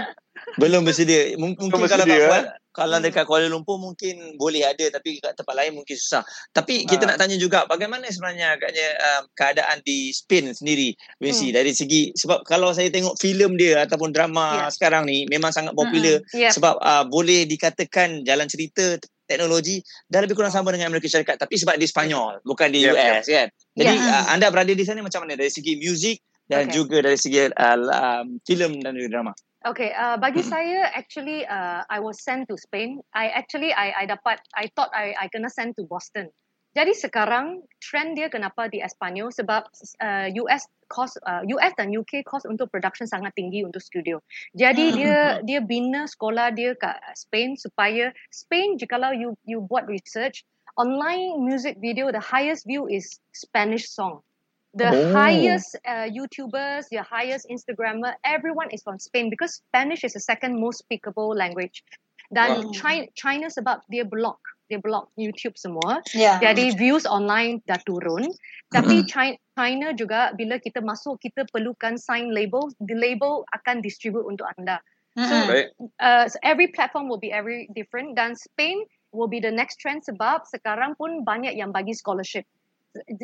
belum 0.59 0.83
bersedia. 0.85 1.35
Mungkin 1.39 1.71
belum 1.71 1.87
kalau 1.87 2.05
bersedia, 2.05 2.19
nak 2.19 2.29
buat, 2.29 2.45
Kalau 2.71 2.97
Hmm. 2.99 3.03
dekat 3.03 3.27
Kuala 3.27 3.51
Lumpur 3.51 3.75
mungkin 3.83 4.39
boleh 4.39 4.63
ada 4.63 4.87
tapi 4.95 5.19
kat 5.19 5.35
tempat 5.35 5.59
lain 5.59 5.75
mungkin 5.75 5.91
susah. 5.91 6.23
Tapi 6.55 6.87
kita 6.87 7.03
Ah. 7.03 7.07
nak 7.11 7.17
tanya 7.19 7.35
juga 7.35 7.67
bagaimana 7.67 8.07
sebenarnya 8.07 8.55
agaknya 8.55 8.87
um, 8.95 9.23
keadaan 9.35 9.83
di 9.83 10.15
Spain 10.15 10.55
sendiri 10.55 10.95
Wincy 11.19 11.51
Hmm. 11.51 11.59
dari 11.59 11.75
segi 11.75 12.15
sebab 12.15 12.47
kalau 12.47 12.71
saya 12.71 12.87
tengok 12.87 13.19
filem 13.19 13.59
dia 13.59 13.83
ataupun 13.83 14.15
drama 14.15 14.55
Ya. 14.55 14.71
sekarang 14.71 15.03
ni 15.03 15.27
memang 15.27 15.51
sangat 15.51 15.75
popular 15.75 16.23
Ya. 16.31 16.47
sebab 16.47 16.79
uh, 16.79 17.03
boleh 17.11 17.43
dikatakan 17.43 18.23
jalan 18.23 18.47
cerita 18.47 18.95
teknologi 19.31 19.79
dah 20.11 20.19
lebih 20.19 20.35
kurang 20.35 20.51
sama 20.51 20.75
dengan 20.75 20.91
Amerika 20.91 21.07
Syarikat 21.07 21.39
tapi 21.39 21.55
sebab 21.55 21.79
di 21.79 21.87
Spanyol 21.87 22.43
bukan 22.43 22.67
di 22.67 22.83
Yep, 22.83 22.93
US 22.93 23.25
kan. 23.31 23.47
Jadi 23.79 23.95
Ya. 23.95 24.11
uh, 24.11 24.25
anda 24.35 24.51
berada 24.51 24.75
di 24.75 24.83
sana 24.83 24.99
macam 24.99 25.23
mana 25.23 25.39
dari 25.39 25.47
segi 25.47 25.79
muzik 25.79 26.19
dan 26.51 26.67
Okay. 26.67 26.75
juga 26.83 26.99
dari 26.99 27.15
segi 27.15 27.47
uh, 27.47 27.77
um, 27.79 28.35
filem 28.43 28.83
dan 28.83 28.91
juga 28.99 29.07
drama. 29.15 29.31
Okay, 29.61 29.93
uh, 29.93 30.17
bagi 30.17 30.41
saya 30.41 30.89
actually 30.91 31.45
uh, 31.45 31.85
I 31.85 32.01
was 32.01 32.17
sent 32.25 32.49
to 32.49 32.57
Spain. 32.57 32.97
I 33.13 33.29
actually 33.29 33.69
I 33.69 33.93
I 33.93 34.03
dapat 34.09 34.41
I 34.57 34.65
thought 34.73 34.89
I 34.91 35.13
I 35.15 35.29
kena 35.29 35.53
send 35.53 35.77
to 35.77 35.85
Boston. 35.85 36.33
Jadi 36.71 36.95
sekarang 36.95 37.67
trend 37.83 38.15
dia 38.15 38.31
kenapa 38.31 38.71
di 38.71 38.79
Espanyol 38.79 39.27
sebab 39.35 39.67
uh, 39.99 40.27
US 40.39 40.63
cost 40.87 41.19
uh, 41.27 41.43
US 41.51 41.75
dan 41.75 41.91
UK 41.91 42.23
cost 42.23 42.47
untuk 42.47 42.71
production 42.71 43.03
sangat 43.03 43.35
tinggi 43.35 43.67
untuk 43.67 43.83
studio. 43.83 44.23
Jadi 44.55 44.91
Hmm. 44.91 44.95
dia 44.95 45.17
dia 45.43 45.59
bina 45.59 46.07
sekolah 46.07 46.55
dia 46.55 46.71
kat 46.79 46.95
Spain 47.19 47.59
supaya 47.59 48.15
Spain 48.31 48.79
jikalau 48.79 49.11
you 49.11 49.35
you 49.43 49.59
buat 49.67 49.83
research 49.91 50.47
online 50.79 51.43
music 51.43 51.75
video 51.83 52.07
the 52.15 52.23
highest 52.23 52.63
view 52.63 52.87
is 52.87 53.19
Spanish 53.35 53.91
song. 53.91 54.23
The 54.71 54.87
Oh. 54.87 55.11
highest 55.11 55.75
uh, 55.83 56.07
YouTubers, 56.07 56.87
the 56.87 57.03
highest 57.03 57.51
Instagrammer, 57.51 58.15
everyone 58.23 58.71
is 58.71 58.79
from 58.79 59.03
Spain 59.03 59.27
because 59.27 59.59
Spanish 59.59 60.07
is 60.07 60.15
the 60.15 60.23
second 60.23 60.55
most 60.55 60.79
speakable 60.87 61.35
language. 61.35 61.83
Dan 62.31 62.63
Wow. 62.63 62.71
China, 62.71 63.03
China 63.11 63.45
sebab 63.51 63.83
dia 63.91 64.07
block, 64.07 64.39
dia 64.71 64.79
block 64.79 65.11
YouTube 65.19 65.59
semua. 65.59 65.99
Ya. 66.15 66.39
Jadi 66.39 66.71
views 66.79 67.03
online 67.03 67.59
dah 67.67 67.83
turun. 67.83 68.31
Tapi 68.71 69.03
China, 69.03 69.35
China 69.59 69.91
juga 69.91 70.31
bila 70.31 70.55
kita 70.55 70.79
masuk 70.79 71.19
kita 71.19 71.43
perlukan 71.51 71.99
sign 71.99 72.31
label, 72.31 72.71
the 72.79 72.95
label 72.95 73.43
akan 73.51 73.83
distribute 73.83 74.23
untuk 74.23 74.47
anda. 74.55 74.79
Mm-mm. 75.19 75.43
Baik. 75.51 75.67
Uh, 75.99 76.31
so 76.31 76.39
every 76.39 76.71
platform 76.71 77.11
will 77.11 77.19
be 77.19 77.35
every 77.35 77.67
different 77.75 78.15
dan 78.15 78.31
Spain 78.39 78.87
will 79.11 79.27
be 79.27 79.43
the 79.43 79.51
next 79.51 79.83
trend 79.83 80.07
sebab 80.07 80.47
sekarang 80.47 80.95
pun 80.95 81.27
banyak 81.27 81.51
yang 81.51 81.75
bagi 81.75 81.91
scholarship. 81.91 82.47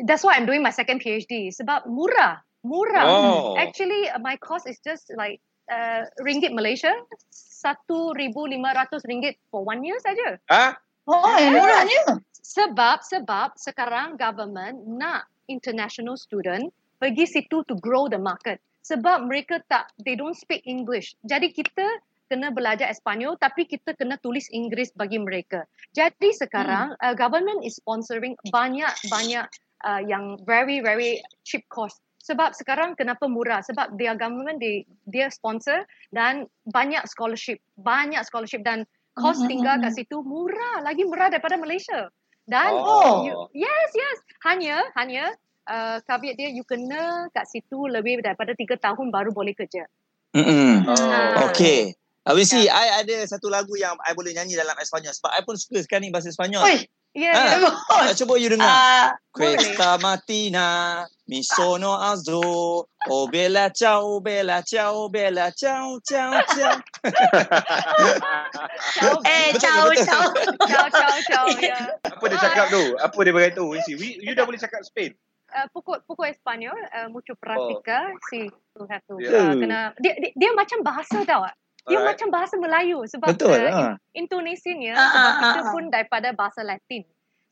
That's 0.04 0.20
why 0.20 0.36
I'm 0.36 0.44
doing 0.44 0.60
my 0.60 0.72
second 0.72 1.00
PhD 1.00 1.48
sebab 1.48 1.88
murah, 1.88 2.44
murah. 2.60 3.04
Oh. 3.08 3.56
Actually, 3.56 4.12
uh, 4.12 4.20
my 4.20 4.36
cost 4.36 4.68
is 4.68 4.76
just 4.84 5.08
like 5.16 5.40
uh, 5.72 6.04
ringgit 6.20 6.52
Malaysia, 6.52 6.92
satu 7.32 8.12
ribu 8.16 8.44
lima 8.48 8.76
ratus 8.76 9.04
ringgit 9.08 9.40
for 9.48 9.64
one 9.64 9.80
year 9.84 9.96
saja. 10.04 10.36
Ah, 10.48 10.76
Oh, 11.08 11.36
yang 11.40 11.56
murahnya. 11.56 12.20
Sebab 12.44 13.00
sebab 13.00 13.56
sekarang 13.56 14.20
government 14.20 14.84
nak 14.84 15.24
international 15.48 16.20
student 16.20 16.68
pergi 17.00 17.24
situ 17.24 17.64
to 17.64 17.74
grow 17.80 18.12
the 18.12 18.20
market. 18.20 18.60
Sebab 18.84 19.24
mereka 19.24 19.64
tak 19.72 19.88
they 20.04 20.16
don't 20.16 20.36
speak 20.36 20.60
English. 20.68 21.16
Jadi 21.24 21.52
kita 21.52 21.84
kena 22.28 22.52
belajar 22.52 22.92
Espanyol 22.92 23.40
tapi 23.40 23.64
kita 23.64 23.96
kena 23.96 24.20
tulis 24.20 24.52
Inggeris 24.52 24.92
bagi 24.92 25.16
mereka. 25.16 25.64
Jadi 25.96 26.36
sekarang 26.36 26.92
uh, 27.00 27.16
government 27.16 27.64
is 27.64 27.80
sponsoring 27.80 28.36
banyak-banyak 28.52 29.48
uh, 29.88 30.02
yang 30.04 30.36
very 30.44 30.84
very 30.84 31.24
cheap 31.48 31.64
cost. 31.72 32.04
Sebab 32.20 32.52
sekarang 32.52 32.92
kenapa 32.92 33.24
murah? 33.24 33.64
Sebab 33.64 33.96
their 33.96 34.12
government 34.12 34.60
they 34.60 34.84
dia 35.08 35.32
sponsor 35.32 35.88
dan 36.12 36.44
banyak 36.68 37.00
scholarship, 37.08 37.56
banyak 37.80 38.20
scholarship 38.28 38.60
dan 38.60 38.84
kos 39.18 39.38
Mm, 39.38 39.44
mm, 39.44 39.50
tinggal 39.50 39.76
kat 39.82 39.92
situ 39.98 40.16
murah, 40.22 40.80
lagi 40.86 41.02
murah 41.04 41.28
daripada 41.28 41.58
Malaysia. 41.58 42.08
Dan 42.48 42.70
Oh. 42.72 43.28
you, 43.28 43.34
yes 43.52 43.90
yes, 43.92 44.18
hanya 44.48 44.80
hanya 44.96 45.28
uh, 45.68 46.00
caveat 46.08 46.40
dia 46.40 46.48
you 46.48 46.64
kena 46.64 47.28
kat 47.36 47.44
situ 47.44 47.84
lebih 47.84 48.24
daripada 48.24 48.56
tiga 48.56 48.80
tahun 48.80 49.12
baru 49.12 49.36
boleh 49.36 49.52
kerja. 49.52 49.84
Mm-mm. 50.32 50.88
Oh. 50.88 51.52
Okay. 51.52 51.92
Uh, 52.24 52.36
Wincy, 52.36 52.68
I 52.68 53.04
ada 53.04 53.16
satu 53.24 53.48
lagu 53.48 53.72
yang 53.76 53.96
I 54.04 54.12
boleh 54.12 54.36
nyanyi 54.36 54.56
dalam 54.56 54.76
Espanyol 54.76 55.16
sebab 55.16 55.32
I 55.32 55.40
pun 55.44 55.56
suka 55.56 55.80
sekarang 55.80 56.08
ni 56.08 56.12
bahasa 56.12 56.28
Espanyol. 56.28 56.60
Oi, 56.60 56.84
Ya, 57.16 57.32
Ah. 57.32 57.56
yeah, 57.56 57.72
Uh, 57.88 58.12
cuba 58.14 58.36
you 58.36 58.50
dengar. 58.52 58.68
ah, 58.68 59.16
Questa 59.32 59.96
mattina 59.98 61.06
mi 61.26 61.42
sono 61.42 61.96
alzo, 61.96 62.88
oh 62.90 63.26
bella 63.30 63.70
ciao, 63.70 64.20
bella 64.20 64.60
ciao, 64.62 65.08
bella 65.08 65.50
ciao, 65.54 65.98
ciao, 66.04 66.42
ciao. 66.52 66.76
eh, 69.24 69.52
Betul, 69.52 69.60
ciao, 69.60 69.88
betul. 69.88 70.04
ciao. 70.04 70.32
ciao, 70.68 70.88
ciao, 70.90 71.16
ciao, 71.24 71.46
ya. 71.58 71.96
apa 72.02 72.24
dia 72.28 72.38
cakap 72.38 72.66
tu? 72.70 72.82
Apa 72.98 73.18
dia 73.24 73.50
tu? 73.56 73.64
Wincy? 73.72 73.94
We- 73.96 74.18
You 74.20 74.34
dah 74.36 74.44
boleh 74.44 74.58
cakap 74.60 74.84
Spain? 74.84 75.14
Uh, 75.48 75.64
pokok 75.72 76.04
pokok 76.04 76.28
Espanyol, 76.28 76.76
uh, 76.92 77.08
mucho 77.08 77.32
pratica, 77.40 78.12
si 78.28 78.52
you 78.52 78.84
have 78.84 79.00
to 79.08 79.16
Yeah. 79.16 79.48
uh, 79.48 79.56
kena 79.56 79.96
dia, 79.96 80.12
dia 80.20 80.30
dia 80.36 80.50
macam 80.52 80.84
bahasa 80.84 81.24
tau. 81.24 81.48
Dia 81.88 81.96
Alright. 81.96 82.14
macam 82.14 82.28
bahasa 82.28 82.54
Melayu 82.54 82.98
sebab 83.08 83.28
Betul. 83.32 83.58
uh, 83.64 83.72
Ha. 83.72 83.84
Indonesianya 84.12 84.92
Ah, 84.92 85.08
sebab 85.08 85.24
ah, 85.24 85.36
kita 85.38 85.48
ah, 85.50 85.64
ah. 85.64 85.72
pun 85.72 85.84
daripada 85.88 86.28
bahasa 86.32 86.60
Latin. 86.62 87.02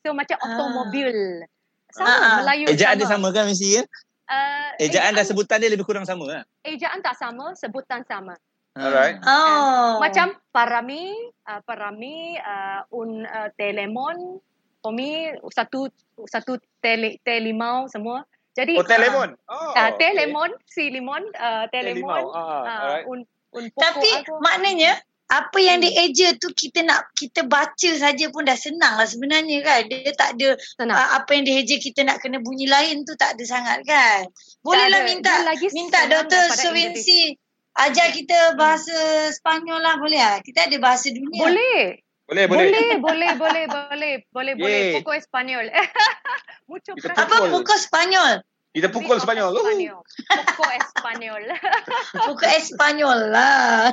So 0.01 0.13
macam 0.13 0.37
Ah. 0.37 0.45
automobil. 0.47 1.11
Sama 1.91 2.07
Ah, 2.07 2.17
ah. 2.21 2.37
Melayu 2.45 2.65
Ejaan 2.69 2.95
dia 2.95 3.09
sama. 3.09 3.33
sama 3.33 3.35
kan 3.35 3.49
Wincy? 3.49 3.81
Ya? 3.81 3.83
Uh, 4.27 4.71
Ejaan 4.83 5.15
dan 5.15 5.23
sebutan 5.23 5.63
dia 5.63 5.71
lebih 5.71 5.87
kurang 5.87 6.03
sama 6.03 6.27
lah. 6.27 6.43
ejaan 6.63 6.99
tak 6.99 7.15
sama, 7.15 7.55
sebutan 7.55 8.03
sama. 8.05 8.35
Alright. 8.75 9.23
Oh. 9.23 10.03
Macam 10.03 10.35
parami, 10.51 11.15
uh, 11.47 11.63
parami, 11.63 12.35
uh, 12.37 12.83
un 12.93 13.23
uh, 13.23 13.49
telemon, 13.55 14.43
Pomi 14.77 15.33
satu 15.51 15.91
satu 16.27 16.55
tele 16.79 17.19
telimau 17.23 17.91
semua. 17.91 18.23
Jadi 18.55 18.79
Oh, 18.79 18.87
teh 18.87 18.97
lemon. 18.97 19.35
Oh, 19.51 19.75
uh, 19.75 19.91
teh 19.99 20.11
okay. 20.11 20.11
lemon, 20.15 20.51
si 20.63 20.89
limon, 20.89 21.27
uh, 21.35 21.67
teh 21.69 21.83
Teh 21.83 21.91
lemon, 21.91 22.07
limau. 22.07 22.25
Ah, 22.31 22.39
uh, 22.39 22.63
alright. 22.63 23.05
un 23.07 23.19
Tapi 23.75 24.09
apa. 24.23 24.33
maknanya 24.41 25.01
apa 25.27 25.59
yang 25.59 25.83
dieja 25.83 26.39
tu 26.39 26.55
kita 26.55 26.87
nak 26.87 27.11
kita 27.19 27.43
baca 27.51 27.91
saja 27.99 28.31
pun 28.31 28.47
dah 28.47 28.55
senang 28.55 28.95
lah 28.95 29.09
sebenarnya 29.11 29.59
kan. 29.67 29.81
Dia 29.91 30.15
tak 30.15 30.39
ada 30.39 30.55
Senang. 30.79 30.95
uh, 30.95 31.09
apa 31.19 31.35
yang 31.35 31.45
dieja 31.51 31.77
kita 31.83 32.07
nak 32.07 32.23
kena 32.23 32.39
bunyi 32.39 32.71
lain 32.71 33.03
tu 33.03 33.19
tak 33.19 33.35
ada 33.35 33.43
sangat 33.43 33.83
kan. 33.83 34.31
Bolehlah 34.63 35.03
minta 35.03 35.43
Dia 35.43 35.47
lagi 35.51 35.67
minta 35.75 36.07
Dr. 36.07 36.55
Suwinsi 36.55 37.35
ajar 37.77 38.09
kita 38.15 38.55
bahasa 38.55 38.95
Sepanyol 39.35 39.83
lah 39.83 39.99
boleh 39.99 40.23
lah. 40.23 40.39
Kita 40.47 40.71
ada 40.71 40.77
bahasa 40.79 41.11
dunia. 41.11 41.43
Boleh. 41.43 42.07
Boleh, 42.27 42.45
boleh. 42.51 42.67
Boleh, 42.67 42.95
boleh, 42.99 43.33
boleh, 43.39 43.65
boleh, 43.71 44.15
boleh, 44.31 44.55
boleh. 44.59 44.83
Pokok 44.99 45.15
Espanyol. 45.15 45.71
Mucho. 46.71 46.99
Apa 46.99 47.23
Pukul. 47.23 47.63
pukul 47.63 47.79
Sepanyol? 47.79 48.43
Kita 48.77 48.93
pukul 48.93 49.17
Sepanyol. 49.17 49.57
Uh. 49.57 49.65
Espanyol. 50.77 51.43
Pukul 52.13 52.49
Espanyol 52.61 53.21
lah. 53.35 53.89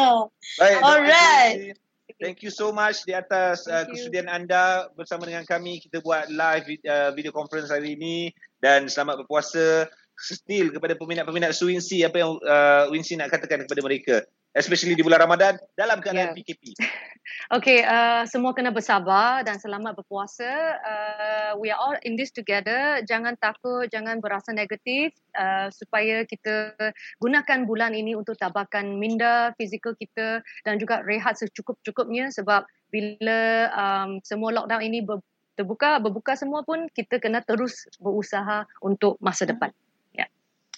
Baik. 0.62 0.78
Alright. 0.78 1.74
Thank 2.22 2.46
you 2.46 2.54
so 2.54 2.70
much 2.70 3.02
di 3.02 3.18
atas 3.18 3.66
uh, 3.66 3.82
kesudian 3.90 4.30
anda 4.30 4.94
bersama 4.94 5.26
dengan 5.26 5.42
kami. 5.42 5.82
Kita 5.82 5.98
buat 6.06 6.30
live 6.30 6.66
uh, 6.86 7.10
video 7.18 7.34
conference 7.34 7.74
hari 7.74 7.98
ini 7.98 8.30
dan 8.62 8.86
selamat 8.86 9.26
berpuasa. 9.26 9.90
Still 10.18 10.74
kepada 10.74 10.98
peminat-peminat 10.98 11.54
Suwinsi 11.54 12.02
apa 12.02 12.22
yang 12.22 12.38
uh, 12.42 12.90
Winsi 12.90 13.14
nak 13.14 13.30
katakan 13.30 13.66
kepada 13.66 13.82
mereka 13.86 14.16
especially 14.56 14.96
di 14.96 15.04
bulan 15.04 15.24
Ramadan 15.24 15.60
dalam 15.76 16.00
keadaan 16.00 16.32
Yeah. 16.32 16.36
PKP. 16.36 16.62
Okay, 17.52 17.84
uh, 17.84 18.24
semua 18.24 18.56
kena 18.56 18.72
bersabar 18.72 19.44
dan 19.44 19.60
selamat 19.60 20.00
berpuasa. 20.00 20.80
Uh, 20.80 21.52
we 21.60 21.68
are 21.68 21.76
all 21.76 21.96
in 22.04 22.16
this 22.16 22.32
together. 22.32 23.04
Jangan 23.04 23.36
takut, 23.36 23.84
jangan 23.92 24.20
berasa 24.20 24.52
negatif 24.52 25.12
uh, 25.36 25.68
supaya 25.68 26.24
kita 26.24 26.72
gunakan 27.20 27.68
bulan 27.68 27.92
ini 27.92 28.16
untuk 28.16 28.36
tabakan 28.40 28.96
minda 28.96 29.52
fizikal 29.60 29.92
kita 29.96 30.40
dan 30.64 30.80
juga 30.80 31.04
rehat 31.04 31.36
secukup-cukupnya 31.36 32.32
sebab 32.32 32.64
bila 32.88 33.68
um, 33.76 34.10
semua 34.24 34.52
lockdown 34.52 34.84
ini 34.84 35.04
ber, 35.04 35.20
terbuka, 35.56 36.00
berbuka 36.00 36.32
semua 36.32 36.64
pun 36.64 36.88
kita 36.92 37.20
kena 37.20 37.44
terus 37.44 37.84
berusaha 38.00 38.64
untuk 38.80 39.20
masa 39.20 39.44
depan. 39.44 39.68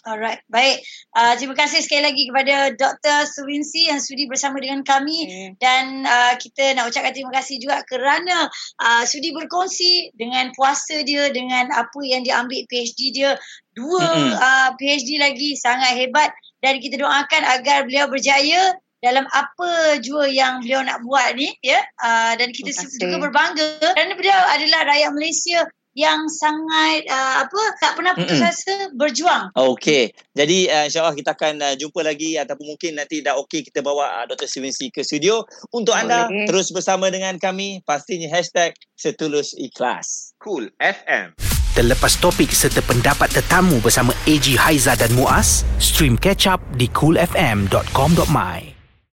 Alright, 0.00 0.40
baik. 0.48 0.80
Uh, 1.12 1.36
terima 1.36 1.52
kasih 1.52 1.84
sekali 1.84 2.00
lagi 2.00 2.22
kepada 2.32 2.72
Dr. 2.72 3.28
Suwinsi 3.28 3.92
yang 3.92 4.00
sudi 4.00 4.24
bersama 4.24 4.56
dengan 4.56 4.80
kami 4.80 5.28
Okay. 5.28 5.48
dan 5.60 6.08
uh, 6.08 6.32
kita 6.40 6.72
nak 6.72 6.88
ucapkan 6.88 7.12
terima 7.12 7.28
kasih 7.36 7.60
juga 7.60 7.84
kerana 7.84 8.48
uh, 8.80 9.04
sudi 9.04 9.36
berkongsi 9.36 10.08
dengan 10.16 10.56
puasa 10.56 11.04
dia 11.04 11.28
dengan 11.28 11.68
apa 11.76 12.00
yang 12.00 12.24
dia 12.24 12.40
ambil 12.40 12.64
PhD 12.72 13.12
dia. 13.12 13.36
Dua 13.76 14.00
Mm-mm. 14.00 14.40
uh, 14.40 14.70
PhD 14.80 15.20
lagi 15.20 15.52
sangat 15.60 15.92
hebat 15.92 16.32
dan 16.64 16.80
kita 16.80 16.96
doakan 16.96 17.42
agar 17.60 17.84
beliau 17.84 18.08
berjaya 18.08 18.72
dalam 19.00 19.24
apa 19.32 20.00
jua 20.00 20.28
yang 20.28 20.60
beliau 20.60 20.84
nak 20.84 21.00
buat 21.04 21.32
ni 21.32 21.52
ya 21.64 21.80
uh, 22.04 22.36
dan 22.36 22.52
kita 22.52 22.72
juga 23.00 23.16
berbangga 23.16 23.80
kerana 23.96 24.12
beliau 24.12 24.40
adalah 24.52 24.80
rakyat 24.92 25.10
Malaysia 25.16 25.58
yang 26.00 26.24
sangat 26.32 27.04
uh, 27.12 27.44
apa 27.44 27.60
tak 27.76 27.92
pernah 28.00 28.16
putus 28.16 28.40
Mm-mm. 28.40 28.50
asa 28.50 28.74
berjuang. 28.96 29.52
Okey. 29.52 30.16
Jadi 30.32 30.72
uh, 30.72 30.88
insyaAllah 30.88 31.12
kita 31.12 31.36
akan 31.36 31.54
uh, 31.60 31.74
jumpa 31.76 32.00
lagi 32.00 32.40
ataupun 32.40 32.64
mungkin 32.72 32.96
nanti 32.96 33.20
dah 33.20 33.36
okey 33.44 33.60
kita 33.68 33.84
bawa 33.84 34.22
uh, 34.22 34.24
Dr. 34.24 34.48
Steven 34.48 34.72
C 34.72 34.88
ke 34.88 35.04
studio. 35.04 35.44
Untuk 35.76 35.92
anda 35.92 36.32
Boleh. 36.32 36.48
terus 36.48 36.72
bersama 36.72 37.12
dengan 37.12 37.36
kami 37.36 37.84
pastinya 37.84 38.32
hashtag 38.32 38.72
setulus 38.96 39.52
ikhlas. 39.52 40.32
Cool 40.40 40.72
FM. 40.80 41.36
Terlepas 41.70 42.18
topik 42.18 42.50
serta 42.50 42.82
pendapat 42.82 43.30
tetamu 43.30 43.78
bersama 43.78 44.10
AG 44.26 44.58
Haiza 44.58 44.98
dan 44.98 45.14
Muaz, 45.14 45.62
stream 45.78 46.18
catch 46.18 46.50
up 46.50 46.58
di 46.74 46.90
coolfm.com.my. 46.90 48.69